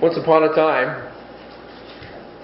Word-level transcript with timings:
Once 0.00 0.16
upon 0.16 0.44
a 0.44 0.54
time, 0.54 1.10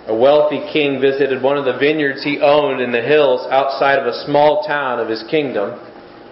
a 0.09 0.15
wealthy 0.15 0.59
king 0.73 1.01
visited 1.01 1.41
one 1.41 1.57
of 1.57 1.65
the 1.65 1.79
vineyards 1.79 2.23
he 2.25 2.41
owned 2.41 2.81
in 2.81 2.91
the 2.91 3.01
hills 3.01 3.47
outside 3.51 3.99
of 3.99 4.07
a 4.07 4.25
small 4.27 4.65
town 4.67 4.99
of 4.99 5.09
his 5.09 5.23
kingdom 5.31 5.79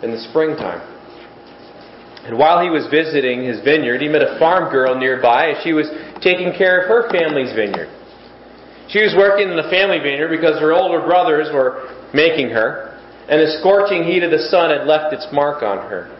in 0.03 0.11
the 0.11 0.19
springtime. 0.29 0.83
And 2.27 2.37
while 2.37 2.61
he 2.63 2.71
was 2.71 2.87
visiting 2.91 3.45
his 3.45 3.61
vineyard, 3.63 4.01
he 4.01 4.09
met 4.09 4.23
a 4.23 4.39
farm 4.39 4.71
girl 4.71 4.99
nearby 4.99 5.51
as 5.51 5.63
she 5.63 5.73
was 5.73 5.89
taking 6.21 6.53
care 6.53 6.83
of 6.83 6.89
her 6.89 7.11
family's 7.11 7.55
vineyard. 7.55 7.89
She 8.89 9.01
was 9.01 9.15
working 9.17 9.49
in 9.49 9.57
the 9.57 9.71
family 9.71 9.99
vineyard 9.99 10.29
because 10.29 10.59
her 10.61 10.73
older 10.73 11.07
brothers 11.07 11.49
were 11.55 11.89
making 12.13 12.51
her, 12.51 12.99
and 13.29 13.41
the 13.41 13.59
scorching 13.59 14.05
heat 14.05 14.23
of 14.23 14.31
the 14.31 14.51
sun 14.51 14.71
had 14.71 14.87
left 14.87 15.15
its 15.15 15.27
mark 15.33 15.63
on 15.63 15.89
her. 15.89 16.11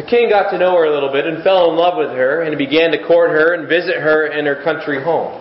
The 0.00 0.08
king 0.08 0.30
got 0.30 0.48
to 0.48 0.56
know 0.56 0.72
her 0.80 0.88
a 0.88 0.94
little 0.94 1.12
bit 1.12 1.26
and 1.26 1.44
fell 1.44 1.68
in 1.68 1.76
love 1.76 2.00
with 2.00 2.16
her 2.16 2.40
and 2.40 2.56
began 2.56 2.90
to 2.92 3.04
court 3.04 3.36
her 3.36 3.52
and 3.52 3.68
visit 3.68 4.00
her 4.00 4.32
in 4.32 4.46
her 4.46 4.64
country 4.64 4.96
home. 4.96 5.36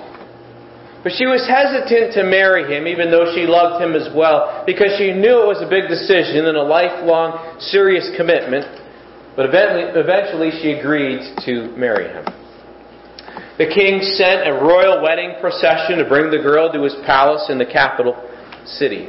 But 0.99 1.15
she 1.15 1.23
was 1.31 1.47
hesitant 1.47 2.11
to 2.19 2.27
marry 2.27 2.67
him, 2.67 2.83
even 2.83 3.07
though 3.07 3.31
she 3.31 3.47
loved 3.47 3.79
him 3.79 3.95
as 3.95 4.11
well, 4.11 4.67
because 4.67 4.99
she 4.99 5.15
knew 5.15 5.39
it 5.39 5.47
was 5.47 5.63
a 5.63 5.69
big 5.71 5.87
decision 5.87 6.43
and 6.43 6.59
a 6.59 6.61
lifelong, 6.61 7.55
serious 7.71 8.11
commitment. 8.19 8.67
But 9.39 9.47
eventually 9.55 10.51
she 10.59 10.75
agreed 10.75 11.23
to 11.47 11.71
marry 11.79 12.11
him. 12.11 12.27
The 13.55 13.71
king 13.71 14.03
sent 14.03 14.43
a 14.43 14.59
royal 14.59 14.99
wedding 14.99 15.39
procession 15.39 16.03
to 16.03 16.05
bring 16.05 16.35
the 16.35 16.43
girl 16.43 16.67
to 16.67 16.83
his 16.83 16.99
palace 17.07 17.47
in 17.47 17.57
the 17.57 17.65
capital 17.65 18.19
city. 18.65 19.07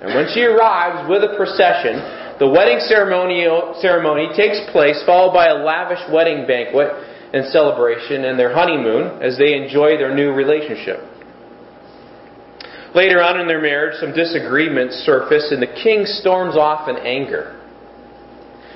And 0.00 0.14
when 0.14 0.32
she 0.32 0.42
arrives 0.44 1.04
with 1.08 1.22
a 1.22 1.36
procession, 1.36 2.00
the 2.40 2.48
wedding 2.48 2.80
ceremony, 2.88 3.44
ceremony 3.84 4.32
takes 4.32 4.56
place, 4.72 4.96
followed 5.04 5.36
by 5.36 5.48
a 5.48 5.60
lavish 5.60 6.00
wedding 6.10 6.46
banquet 6.48 6.88
and 7.34 7.44
celebration 7.52 8.24
and 8.24 8.38
their 8.38 8.52
honeymoon 8.52 9.20
as 9.20 9.36
they 9.36 9.52
enjoy 9.52 10.00
their 10.00 10.14
new 10.14 10.32
relationship. 10.32 11.04
Later 12.94 13.20
on 13.22 13.38
in 13.38 13.46
their 13.46 13.60
marriage, 13.60 14.00
some 14.00 14.14
disagreements 14.14 14.96
surface, 15.04 15.52
and 15.52 15.60
the 15.62 15.70
king 15.84 16.06
storms 16.06 16.56
off 16.56 16.88
in 16.88 16.96
anger. 16.96 17.60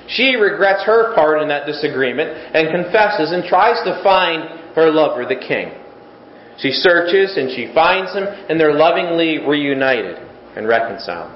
She 0.07 0.35
regrets 0.35 0.83
her 0.85 1.15
part 1.15 1.41
in 1.41 1.47
that 1.49 1.65
disagreement 1.65 2.29
and 2.29 2.69
confesses 2.69 3.33
and 3.33 3.43
tries 3.43 3.83
to 3.83 3.99
find 4.03 4.75
her 4.75 4.91
lover, 4.91 5.25
the 5.25 5.41
king. 5.41 5.73
She 6.59 6.69
searches 6.69 7.35
and 7.35 7.49
she 7.49 7.73
finds 7.73 8.13
him, 8.13 8.23
and 8.23 8.59
they're 8.59 8.77
lovingly 8.77 9.39
reunited 9.39 10.25
and 10.55 10.67
reconcile. 10.67 11.31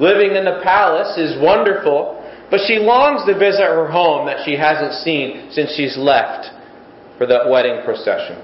Living 0.00 0.34
in 0.34 0.44
the 0.44 0.60
palace 0.62 1.16
is 1.18 1.40
wonderful, 1.40 2.20
but 2.50 2.60
she 2.66 2.78
longs 2.78 3.24
to 3.26 3.38
visit 3.38 3.62
her 3.62 3.90
home 3.90 4.26
that 4.26 4.44
she 4.44 4.56
hasn't 4.56 4.94
seen 5.04 5.50
since 5.52 5.74
she's 5.76 5.96
left 5.96 6.50
for 7.18 7.26
the 7.26 7.46
wedding 7.48 7.82
procession. 7.84 8.42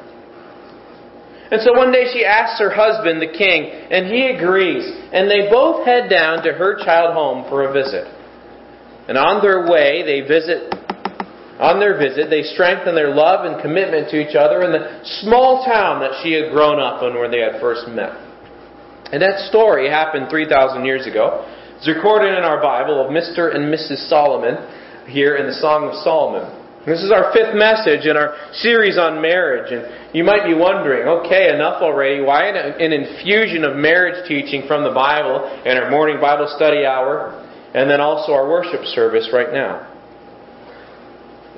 And 1.50 1.60
so 1.62 1.74
one 1.74 1.90
day 1.90 2.06
she 2.12 2.24
asks 2.24 2.60
her 2.60 2.70
husband, 2.70 3.20
the 3.20 3.34
king, 3.36 3.66
and 3.90 4.06
he 4.06 4.30
agrees, 4.30 4.86
and 5.12 5.28
they 5.28 5.50
both 5.50 5.84
head 5.84 6.08
down 6.08 6.44
to 6.44 6.52
her 6.52 6.78
child 6.84 7.14
home 7.14 7.50
for 7.50 7.68
a 7.68 7.72
visit. 7.72 8.06
And 9.08 9.18
on 9.18 9.42
their 9.42 9.66
way, 9.66 10.06
they 10.06 10.22
visit 10.26 10.72
on 11.58 11.78
their 11.78 11.98
visit, 11.98 12.30
they 12.30 12.42
strengthen 12.42 12.94
their 12.94 13.12
love 13.12 13.44
and 13.44 13.60
commitment 13.60 14.08
to 14.08 14.16
each 14.16 14.34
other 14.34 14.62
in 14.62 14.72
the 14.72 15.04
small 15.20 15.62
town 15.66 16.00
that 16.00 16.22
she 16.22 16.32
had 16.32 16.52
grown 16.52 16.80
up 16.80 17.02
in 17.02 17.12
where 17.12 17.28
they 17.28 17.40
had 17.40 17.60
first 17.60 17.86
met. 17.88 18.29
And 19.12 19.22
that 19.22 19.48
story 19.48 19.88
happened 19.88 20.28
3,000 20.30 20.84
years 20.84 21.06
ago. 21.06 21.46
It's 21.76 21.88
recorded 21.88 22.36
in 22.36 22.44
our 22.44 22.62
Bible 22.62 23.00
of 23.00 23.10
Mr. 23.10 23.54
and 23.54 23.72
Mrs. 23.72 24.08
Solomon 24.08 24.54
here 25.08 25.36
in 25.36 25.46
the 25.46 25.54
Song 25.54 25.88
of 25.88 25.94
Solomon. 26.04 26.60
This 26.86 27.02
is 27.02 27.12
our 27.12 27.32
fifth 27.32 27.52
message 27.52 28.06
in 28.06 28.16
our 28.16 28.36
series 28.52 28.96
on 28.96 29.20
marriage. 29.20 29.72
And 29.72 30.14
you 30.14 30.24
might 30.24 30.46
be 30.46 30.54
wondering, 30.54 31.08
okay, 31.24 31.52
enough 31.52 31.82
already. 31.82 32.22
Why 32.22 32.48
an 32.48 32.92
infusion 32.92 33.64
of 33.64 33.76
marriage 33.76 34.26
teaching 34.28 34.64
from 34.66 34.84
the 34.84 34.92
Bible 34.92 35.44
in 35.66 35.76
our 35.76 35.90
morning 35.90 36.20
Bible 36.20 36.52
study 36.56 36.86
hour 36.86 37.36
and 37.74 37.90
then 37.90 38.00
also 38.00 38.32
our 38.32 38.48
worship 38.48 38.84
service 38.84 39.28
right 39.32 39.52
now? 39.52 39.88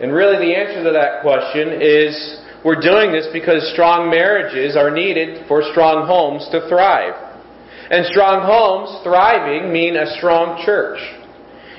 And 0.00 0.12
really 0.12 0.38
the 0.38 0.56
answer 0.56 0.82
to 0.82 0.90
that 0.90 1.22
question 1.22 1.78
is 1.80 2.42
we're 2.64 2.80
doing 2.80 3.12
this 3.12 3.28
because 3.32 3.70
strong 3.72 4.10
marriages 4.10 4.76
are 4.76 4.90
needed 4.90 5.46
for 5.46 5.62
strong 5.70 6.06
homes 6.06 6.48
to 6.50 6.66
thrive. 6.68 7.31
And 7.92 8.06
strong 8.06 8.48
homes, 8.48 9.04
thriving, 9.04 9.70
mean 9.70 9.96
a 9.96 10.16
strong 10.16 10.64
church. 10.64 10.96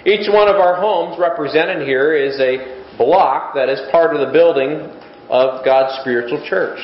Each 0.05 0.29
one 0.29 0.47
of 0.47 0.61
our 0.61 0.77
homes 0.77 1.17
represented 1.17 1.87
here 1.87 2.13
is 2.13 2.39
a 2.39 2.85
block 3.01 3.55
that 3.55 3.67
is 3.67 3.81
part 3.89 4.13
of 4.13 4.21
the 4.21 4.31
building 4.31 4.93
of 5.33 5.65
God's 5.65 5.97
spiritual 6.01 6.45
church. 6.45 6.77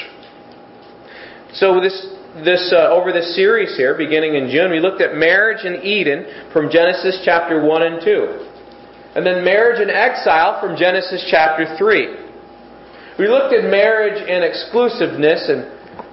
So 1.54 1.80
this, 1.80 1.94
this 2.42 2.74
uh, 2.74 2.90
over 2.90 3.14
this 3.14 3.36
series 3.36 3.78
here, 3.78 3.94
beginning 3.94 4.34
in 4.34 4.50
June, 4.50 4.72
we 4.72 4.80
looked 4.80 5.02
at 5.02 5.14
marriage 5.14 5.64
in 5.64 5.86
Eden 5.86 6.50
from 6.52 6.72
Genesis 6.72 7.22
chapter 7.24 7.62
1 7.62 7.84
and 7.84 8.02
2. 8.02 8.50
And 9.14 9.22
then 9.22 9.46
marriage 9.46 9.80
in 9.80 9.92
exile 9.92 10.58
from 10.60 10.76
Genesis 10.76 11.22
chapter 11.30 11.78
3. 11.78 13.22
We 13.22 13.28
looked 13.28 13.54
at 13.54 13.70
marriage 13.70 14.26
in 14.26 14.42
exclusiveness 14.42 15.54
in 15.54 15.70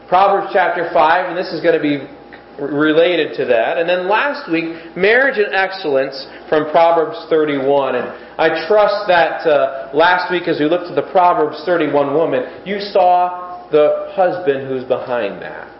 Proverbs 0.07 0.53
chapter 0.53 0.91
5, 0.93 1.31
and 1.31 1.39
this 1.39 1.49
is 1.49 1.63
going 1.63 1.81
to 1.81 1.81
be 1.81 2.16
related 2.59 3.37
to 3.37 3.45
that. 3.47 3.79
And 3.79 3.89
then 3.89 4.09
last 4.09 4.51
week, 4.51 4.97
marriage 4.97 5.39
and 5.39 5.55
excellence 5.55 6.27
from 6.49 6.71
Proverbs 6.71 7.27
31. 7.29 7.97
And 7.97 8.07
I 8.39 8.67
trust 8.67 9.09
that 9.09 9.47
uh, 9.47 9.91
last 9.93 10.31
week, 10.31 10.49
as 10.49 10.59
we 10.59 10.67
looked 10.67 10.89
at 10.89 10.97
the 10.97 11.11
Proverbs 11.13 11.63
31 11.67 12.15
woman, 12.15 12.63
you 12.65 12.81
saw 12.81 13.69
the 13.71 14.13
husband 14.15 14.69
who's 14.69 14.85
behind 14.85 15.43
that. 15.43 15.73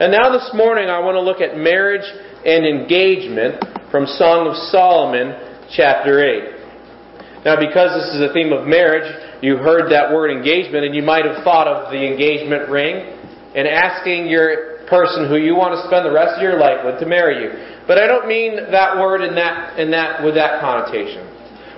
And 0.00 0.12
now 0.12 0.30
this 0.30 0.50
morning, 0.54 0.88
I 0.88 1.00
want 1.00 1.16
to 1.16 1.24
look 1.24 1.40
at 1.40 1.56
marriage 1.56 2.04
and 2.44 2.66
engagement 2.66 3.64
from 3.90 4.06
Song 4.06 4.46
of 4.48 4.56
Solomon, 4.68 5.32
chapter 5.74 6.22
8. 6.22 7.44
Now, 7.44 7.56
because 7.56 7.94
this 7.94 8.14
is 8.16 8.20
a 8.28 8.32
theme 8.32 8.52
of 8.52 8.66
marriage, 8.66 9.06
you 9.42 9.56
heard 9.56 9.90
that 9.92 10.12
word 10.12 10.30
engagement, 10.30 10.84
and 10.84 10.94
you 10.94 11.02
might 11.02 11.24
have 11.24 11.44
thought 11.44 11.68
of 11.68 11.92
the 11.92 12.04
engagement 12.04 12.68
ring 12.68 13.16
and 13.54 13.66
asking 13.66 14.26
your 14.26 14.75
person 14.88 15.28
who 15.28 15.36
you 15.36 15.54
want 15.54 15.74
to 15.74 15.86
spend 15.86 16.06
the 16.06 16.12
rest 16.12 16.36
of 16.36 16.42
your 16.42 16.58
life 16.58 16.84
with 16.84 16.98
to 17.00 17.06
marry 17.06 17.42
you. 17.42 17.50
But 17.86 17.98
I 17.98 18.06
don't 18.06 18.26
mean 18.26 18.56
that 18.70 18.96
word 18.96 19.22
in 19.22 19.34
that, 19.34 19.78
in 19.78 19.90
that, 19.90 20.22
with 20.22 20.34
that 20.34 20.60
connotation. 20.60 21.26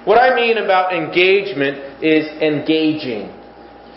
What 0.04 0.16
I 0.19 0.34
mean 0.34 0.58
about 0.58 0.92
engagement 0.92 2.02
is 2.02 2.26
engaging, 2.41 3.28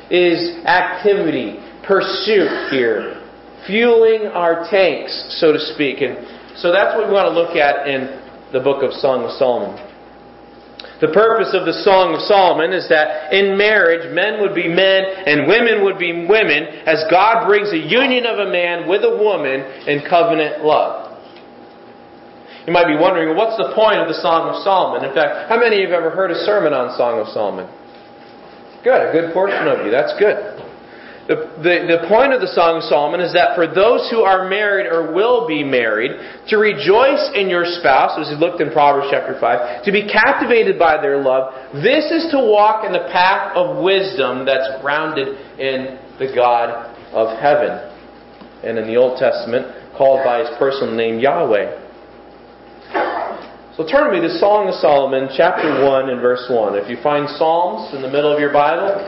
is 0.10 0.60
activity, 0.66 1.60
pursuit 1.88 2.72
here, 2.72 3.22
fueling 3.68 4.28
our 4.28 4.68
tanks, 4.70 5.38
so 5.40 5.54
to 5.54 5.60
speak. 5.74 6.02
And 6.02 6.18
so 6.58 6.72
that's 6.72 6.96
what 6.96 7.08
we 7.08 7.14
want 7.14 7.32
to 7.32 7.36
look 7.36 7.56
at 7.56 7.88
in 7.88 8.20
the 8.52 8.60
book 8.60 8.84
of 8.84 8.92
Song 8.94 9.24
of 9.24 9.32
Solomon. 9.32 9.91
The 11.02 11.10
purpose 11.10 11.58
of 11.58 11.66
the 11.66 11.74
Song 11.82 12.14
of 12.14 12.22
Solomon 12.30 12.78
is 12.78 12.86
that 12.94 13.34
in 13.34 13.58
marriage, 13.58 14.06
men 14.14 14.38
would 14.38 14.54
be 14.54 14.70
men 14.70 15.02
and 15.26 15.50
women 15.50 15.82
would 15.82 15.98
be 15.98 16.30
women 16.30 16.86
as 16.86 17.02
God 17.10 17.50
brings 17.50 17.74
a 17.74 17.82
union 17.82 18.30
of 18.30 18.38
a 18.38 18.54
man 18.54 18.86
with 18.86 19.02
a 19.02 19.18
woman 19.18 19.66
in 19.90 20.06
covenant 20.06 20.62
love. 20.62 21.18
You 22.70 22.74
might 22.74 22.86
be 22.86 22.94
wondering, 22.94 23.34
well, 23.34 23.50
what's 23.50 23.58
the 23.58 23.74
point 23.74 23.98
of 23.98 24.14
the 24.14 24.22
Song 24.22 24.54
of 24.54 24.62
Solomon? 24.62 25.02
In 25.02 25.18
fact, 25.18 25.50
how 25.50 25.58
many 25.58 25.82
of 25.82 25.90
you 25.90 25.96
have 25.96 26.06
ever 26.06 26.14
heard 26.14 26.30
a 26.30 26.38
sermon 26.46 26.70
on 26.70 26.94
Song 26.94 27.18
of 27.18 27.26
Solomon? 27.34 27.66
Good, 28.86 29.02
a 29.02 29.10
good 29.10 29.34
portion 29.34 29.66
of 29.66 29.82
you. 29.82 29.90
That's 29.90 30.14
good. 30.22 30.61
The, 31.28 31.36
the, 31.62 31.76
the 31.86 32.02
point 32.10 32.34
of 32.34 32.42
the 32.42 32.50
Song 32.50 32.82
of 32.82 32.84
Solomon 32.90 33.22
is 33.22 33.32
that 33.38 33.54
for 33.54 33.70
those 33.70 34.10
who 34.10 34.26
are 34.26 34.50
married 34.50 34.90
or 34.90 35.14
will 35.14 35.48
be 35.48 35.64
married, 35.64 36.18
to 36.50 36.58
rejoice 36.58 37.30
in 37.38 37.46
your 37.46 37.64
spouse, 37.66 38.18
as 38.18 38.34
we 38.34 38.38
looked 38.42 38.60
in 38.60 38.74
Proverbs 38.74 39.08
chapter 39.14 39.38
5, 39.38 39.86
to 39.86 39.92
be 39.92 40.10
captivated 40.10 40.80
by 40.82 40.98
their 40.98 41.22
love, 41.22 41.54
this 41.78 42.10
is 42.10 42.32
to 42.34 42.42
walk 42.42 42.86
in 42.86 42.92
the 42.92 43.06
path 43.14 43.56
of 43.56 43.84
wisdom 43.84 44.46
that's 44.46 44.82
grounded 44.82 45.38
in 45.62 46.02
the 46.18 46.34
God 46.34 46.90
of 47.14 47.38
heaven. 47.38 47.78
And 48.66 48.78
in 48.78 48.88
the 48.88 48.98
Old 48.98 49.18
Testament, 49.22 49.94
called 49.98 50.26
by 50.26 50.40
his 50.40 50.50
personal 50.58 50.94
name 50.96 51.20
Yahweh. 51.20 51.82
So 53.78 53.88
turn 53.88 54.12
with 54.12 54.22
me 54.22 54.28
to 54.28 54.34
Song 54.38 54.68
of 54.68 54.76
Solomon, 54.76 55.30
chapter 55.38 55.86
1 55.86 56.10
and 56.10 56.20
verse 56.20 56.46
1. 56.50 56.76
If 56.76 56.90
you 56.90 56.98
find 57.02 57.30
Psalms 57.38 57.96
in 57.96 58.02
the 58.02 58.10
middle 58.10 58.32
of 58.34 58.40
your 58.40 58.52
Bible, 58.52 59.00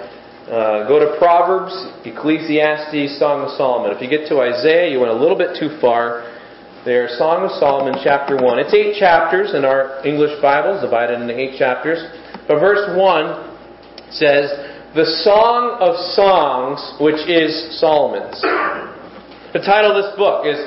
uh, 0.50 0.88
go 0.88 1.00
to 1.00 1.16
Proverbs, 1.18 1.72
Ecclesiastes, 2.04 3.16
Song 3.16 3.48
of 3.48 3.56
Solomon. 3.56 3.95
If 3.95 4.04
you 4.04 4.12
get 4.12 4.28
to 4.28 4.44
Isaiah, 4.44 4.92
you 4.92 5.00
went 5.00 5.12
a 5.12 5.16
little 5.16 5.38
bit 5.38 5.56
too 5.56 5.80
far. 5.80 6.28
There, 6.84 7.07
Song 7.16 7.48
of 7.48 7.51
Solomon, 7.63 7.95
chapter 8.04 8.36
1. 8.36 8.60
It's 8.60 8.75
eight 8.75 9.00
chapters 9.00 9.56
in 9.56 9.63
our 9.63 10.04
English 10.04 10.36
Bibles, 10.44 10.84
divided 10.84 11.22
into 11.24 11.31
eight 11.31 11.56
chapters. 11.56 12.04
But 12.44 12.60
verse 12.60 12.92
1 12.92 14.12
says, 14.12 14.51
The 14.92 15.07
Song 15.24 15.80
of 15.80 15.95
Songs, 16.12 16.84
which 17.00 17.24
is 17.24 17.80
Solomon's. 17.80 18.36
The 19.56 19.63
title 19.63 19.95
of 19.95 20.04
this 20.04 20.12
book 20.19 20.44
is, 20.44 20.60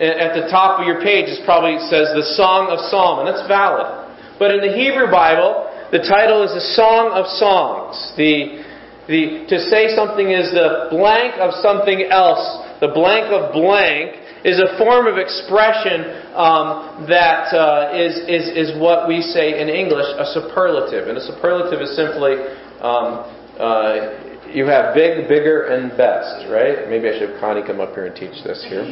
at 0.00 0.32
the 0.40 0.48
top 0.48 0.80
of 0.80 0.88
your 0.88 1.04
page, 1.04 1.28
is 1.28 1.44
probably 1.44 1.76
says, 1.92 2.16
The 2.16 2.32
Song 2.32 2.72
of 2.72 2.80
Solomon. 2.88 3.28
That's 3.28 3.44
valid. 3.44 4.08
But 4.40 4.56
in 4.56 4.64
the 4.64 4.72
Hebrew 4.72 5.12
Bible, 5.12 5.68
the 5.92 6.00
title 6.00 6.48
is 6.48 6.56
The 6.56 6.64
Song 6.80 7.12
of 7.12 7.28
Songs. 7.36 7.92
The 8.16 8.64
The, 9.08 9.48
to 9.48 9.56
say 9.72 9.96
something 9.96 10.30
is 10.30 10.52
the 10.52 10.92
blank 10.92 11.40
of 11.40 11.56
something 11.64 12.12
else, 12.12 12.44
the 12.80 12.92
blank 12.92 13.32
of 13.32 13.56
blank, 13.56 14.20
is 14.44 14.60
a 14.60 14.76
form 14.78 15.08
of 15.08 15.16
expression 15.16 16.28
um, 16.36 17.08
that 17.08 17.50
uh, 17.50 17.90
is 17.96 18.14
is, 18.28 18.44
is 18.54 18.68
what 18.78 19.08
we 19.08 19.24
say 19.24 19.60
in 19.60 19.68
English 19.68 20.06
a 20.06 20.28
superlative. 20.30 21.08
And 21.08 21.18
a 21.18 21.24
superlative 21.24 21.80
is 21.80 21.96
simply 21.96 22.36
um, 22.84 23.26
uh, 23.58 24.28
you 24.52 24.64
have 24.66 24.94
big, 24.94 25.28
bigger, 25.28 25.68
and 25.72 25.92
best, 25.96 26.48
right? 26.48 26.88
Maybe 26.88 27.08
I 27.08 27.18
should 27.18 27.36
have 27.36 27.40
Connie 27.40 27.64
come 27.66 27.80
up 27.80 27.92
here 27.92 28.06
and 28.06 28.16
teach 28.16 28.44
this 28.44 28.64
here. 28.68 28.84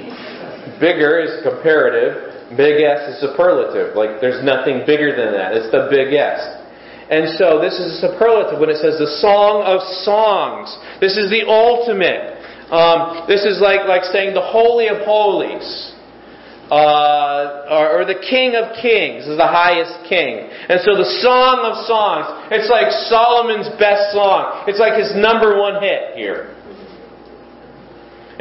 Bigger 0.80 1.20
is 1.20 1.40
comparative. 1.44 2.56
Big 2.56 2.82
S 2.84 3.16
is 3.16 3.20
superlative. 3.20 3.96
Like 3.96 4.20
there's 4.20 4.44
nothing 4.44 4.84
bigger 4.84 5.16
than 5.16 5.32
that. 5.32 5.56
It's 5.56 5.70
the 5.72 5.88
big 5.88 6.12
S. 6.12 6.65
And 7.10 7.38
so 7.38 7.62
this 7.62 7.78
is 7.78 8.02
a 8.02 8.08
superlative 8.08 8.58
when 8.58 8.70
it 8.70 8.82
says 8.82 8.98
the 8.98 9.20
song 9.22 9.62
of 9.62 9.78
songs. 10.02 10.74
This 10.98 11.16
is 11.16 11.30
the 11.30 11.46
ultimate. 11.46 12.34
Um, 12.70 13.30
this 13.30 13.46
is 13.46 13.62
like, 13.62 13.86
like 13.86 14.02
saying 14.10 14.34
the 14.34 14.42
holy 14.42 14.88
of 14.88 15.06
holies 15.06 15.94
uh, 16.70 17.62
or, 17.70 18.02
or, 18.02 18.04
the 18.04 18.18
King 18.18 18.58
of 18.58 18.74
Kings 18.82 19.22
is 19.22 19.38
the 19.38 19.46
highest 19.46 20.02
king. 20.10 20.50
And 20.50 20.82
so 20.82 20.98
the 20.98 21.06
Song 21.22 21.62
of 21.62 21.86
Songs, 21.86 22.26
it's 22.50 22.66
like 22.66 22.90
Solomon's 23.06 23.70
best 23.78 24.10
song. 24.10 24.66
It's 24.66 24.82
like 24.82 24.98
his 24.98 25.14
number 25.14 25.54
one 25.62 25.78
hit 25.78 26.18
here. 26.18 26.58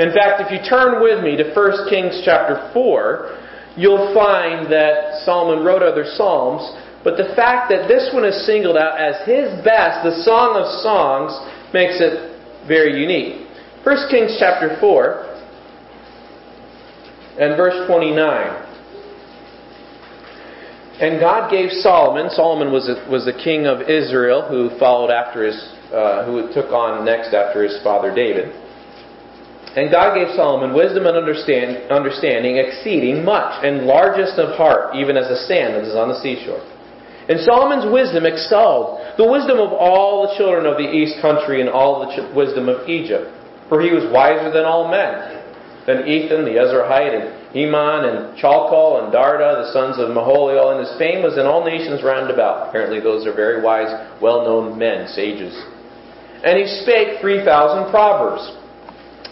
In 0.02 0.10
fact, 0.10 0.42
if 0.42 0.50
you 0.50 0.58
turn 0.68 1.06
with 1.06 1.22
me 1.22 1.38
to 1.38 1.54
1 1.54 1.86
Kings 1.86 2.26
chapter 2.26 2.74
4, 2.74 3.78
you'll 3.78 4.10
find 4.18 4.74
that 4.74 5.22
Solomon 5.22 5.64
wrote 5.64 5.86
other 5.86 6.10
psalms, 6.18 6.66
but 7.06 7.18
the 7.18 7.36
fact 7.36 7.70
that 7.70 7.88
this 7.88 8.10
one 8.12 8.26
is 8.26 8.48
singled 8.48 8.76
out 8.76 9.00
as 9.00 9.22
his 9.30 9.54
best, 9.64 10.02
the 10.02 10.26
Song 10.26 10.58
of 10.58 10.66
Songs, 10.82 11.38
makes 11.72 12.02
it 12.02 12.34
very 12.68 13.00
unique. 13.00 13.46
1 13.86 14.10
Kings 14.10 14.36
chapter 14.40 14.76
4, 14.82 15.22
and 17.38 17.56
verse 17.56 17.86
29. 17.86 18.66
And 20.98 21.20
God 21.20 21.52
gave 21.52 21.70
Solomon, 21.70 22.32
Solomon 22.32 22.74
was, 22.74 22.90
a, 22.90 23.08
was 23.08 23.26
the 23.26 23.38
king 23.38 23.68
of 23.68 23.88
Israel 23.88 24.42
who 24.42 24.76
followed 24.80 25.12
after 25.12 25.46
his, 25.46 25.62
uh, 25.94 26.26
who 26.26 26.52
took 26.56 26.72
on 26.72 27.06
next 27.06 27.36
after 27.36 27.62
his 27.62 27.78
father 27.84 28.16
David. 28.16 28.50
And 29.78 29.92
God 29.92 30.16
gave 30.16 30.34
Solomon 30.36 30.74
wisdom 30.74 31.06
and 31.06 31.16
understand, 31.16 31.92
understanding 31.92 32.58
exceeding 32.58 33.24
much, 33.24 33.64
and 33.64 33.86
largest 33.86 34.40
of 34.40 34.58
heart, 34.58 34.96
even 34.96 35.18
as 35.18 35.28
the 35.28 35.36
sand 35.36 35.76
that 35.76 35.84
is 35.84 35.94
on 35.94 36.10
the 36.10 36.18
seashore. 36.24 36.64
And 37.28 37.40
Solomon's 37.42 37.92
wisdom 37.92 38.26
excelled 38.26 39.02
the 39.18 39.26
wisdom 39.26 39.58
of 39.58 39.74
all 39.74 40.28
the 40.28 40.38
children 40.38 40.66
of 40.66 40.78
the 40.78 40.86
east 40.86 41.22
country 41.22 41.62
and 41.62 41.70
all 41.70 42.06
the 42.06 42.14
ch- 42.14 42.36
wisdom 42.36 42.70
of 42.70 42.88
Egypt. 42.88 43.32
For 43.70 43.82
he 43.82 43.90
was 43.90 44.06
wiser 44.14 44.52
than 44.52 44.66
all 44.66 44.88
men. 44.90 45.42
than 45.86 46.08
Ethan 46.08 46.46
the 46.46 46.58
Ezrahite, 46.58 47.14
and 47.14 47.54
Heman, 47.54 48.10
and 48.10 48.38
Chalcol, 48.42 49.06
and 49.06 49.14
Darda, 49.14 49.62
the 49.62 49.72
sons 49.72 50.02
of 50.02 50.10
Maholiel, 50.10 50.74
and 50.74 50.82
his 50.82 50.98
fame 50.98 51.22
was 51.22 51.38
in 51.38 51.46
all 51.46 51.64
nations 51.64 52.02
round 52.02 52.32
about. 52.34 52.70
Apparently 52.70 53.00
those 53.00 53.28
are 53.28 53.34
very 53.34 53.62
wise, 53.62 53.94
well-known 54.20 54.80
men, 54.80 55.08
sages. 55.08 55.54
And 56.44 56.58
he 56.58 56.66
spake 56.82 57.22
3,000 57.22 57.92
proverbs. 57.92 58.50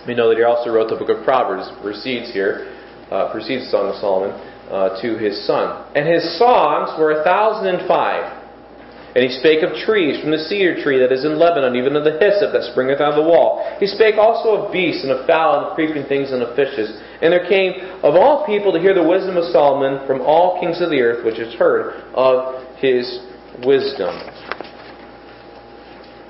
We 0.05 0.13
know 0.13 0.29
that 0.29 0.37
he 0.37 0.43
also 0.43 0.69
wrote 0.69 0.89
the 0.89 0.95
book 0.95 1.09
of 1.09 1.25
Proverbs, 1.25 1.71
precedes 1.81 2.31
here, 2.31 2.69
uh, 3.09 3.31
precedes 3.33 3.65
the 3.65 3.71
Song 3.71 3.89
of 3.89 3.95
Solomon, 3.97 4.37
uh, 4.73 4.99
to 5.05 5.21
his 5.21 5.45
son. 5.45 5.85
And 5.93 6.09
his 6.09 6.25
songs 6.41 6.97
were 6.97 7.21
a 7.21 7.23
thousand 7.23 7.69
and 7.69 7.87
five. 7.87 8.41
And 9.13 9.21
he 9.21 9.29
spake 9.29 9.61
of 9.61 9.77
trees, 9.85 10.19
from 10.19 10.31
the 10.33 10.41
cedar 10.49 10.81
tree 10.81 10.97
that 10.97 11.13
is 11.13 11.23
in 11.23 11.37
Lebanon, 11.37 11.77
even 11.77 11.95
of 11.95 12.01
the 12.03 12.17
hyssop 12.17 12.49
that 12.49 12.65
springeth 12.73 12.97
out 12.97 13.13
of 13.13 13.21
the 13.21 13.29
wall. 13.29 13.61
He 13.77 13.85
spake 13.85 14.17
also 14.17 14.65
of 14.65 14.73
beasts, 14.73 15.05
and 15.05 15.13
of 15.13 15.27
fowl, 15.29 15.61
and 15.61 15.65
of 15.69 15.75
creeping 15.77 16.09
things, 16.09 16.33
and 16.33 16.41
of 16.41 16.57
fishes. 16.57 16.89
And 17.21 17.29
there 17.29 17.45
came 17.45 18.01
of 18.01 18.17
all 18.17 18.41
people 18.49 18.73
to 18.73 18.81
hear 18.81 18.97
the 18.97 19.05
wisdom 19.05 19.37
of 19.37 19.45
Solomon 19.53 20.01
from 20.07 20.21
all 20.25 20.59
kings 20.59 20.81
of 20.81 20.89
the 20.89 20.97
earth, 21.05 21.23
which 21.23 21.37
is 21.37 21.53
heard 21.53 22.01
of 22.17 22.65
his 22.81 23.05
wisdom. 23.61 24.17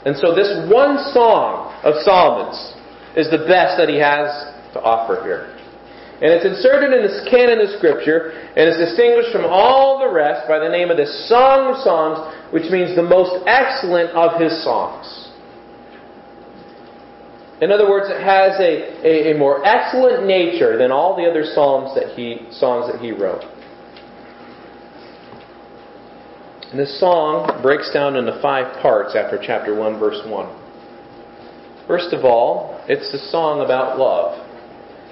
And 0.03 0.19
so 0.19 0.35
this 0.35 0.51
one 0.67 0.99
song 1.15 1.71
of 1.87 1.95
Solomon's 2.03 2.59
is 3.15 3.31
the 3.31 3.47
best 3.47 3.79
that 3.79 3.87
he 3.87 3.95
has 3.95 4.27
to 4.75 4.83
offer 4.83 5.23
here. 5.23 5.62
And 6.23 6.31
it's 6.31 6.45
inserted 6.45 6.95
in 6.95 7.03
the 7.03 7.29
canon 7.29 7.59
of 7.59 7.75
Scripture 7.75 8.31
and 8.55 8.69
is 8.69 8.77
distinguished 8.77 9.33
from 9.33 9.43
all 9.43 9.99
the 9.99 10.07
rest 10.07 10.47
by 10.47 10.57
the 10.57 10.69
name 10.69 10.89
of 10.89 10.95
the 10.95 11.05
Song 11.27 11.75
of 11.75 11.83
Songs, 11.83 12.15
which 12.53 12.71
means 12.71 12.95
the 12.95 13.03
most 13.03 13.43
excellent 13.45 14.09
of 14.11 14.39
his 14.39 14.63
songs. 14.63 15.03
In 17.59 17.73
other 17.73 17.89
words, 17.89 18.07
it 18.09 18.23
has 18.23 18.57
a, 18.59 19.03
a, 19.05 19.35
a 19.35 19.37
more 19.37 19.65
excellent 19.65 20.25
nature 20.25 20.77
than 20.77 20.93
all 20.93 21.17
the 21.17 21.29
other 21.29 21.43
psalms 21.43 21.93
that 21.95 22.15
he, 22.15 22.47
songs 22.51 22.89
that 22.89 23.01
he 23.01 23.11
wrote. 23.11 23.43
And 26.71 26.79
this 26.79 26.99
song 27.01 27.61
breaks 27.61 27.91
down 27.93 28.15
into 28.15 28.39
five 28.41 28.81
parts 28.81 29.13
after 29.13 29.37
chapter 29.37 29.75
1, 29.75 29.99
verse 29.99 30.21
1. 30.25 31.85
First 31.85 32.13
of 32.13 32.23
all, 32.23 32.81
it's 32.87 33.13
a 33.13 33.29
song 33.29 33.59
about 33.59 33.99
love. 33.99 34.42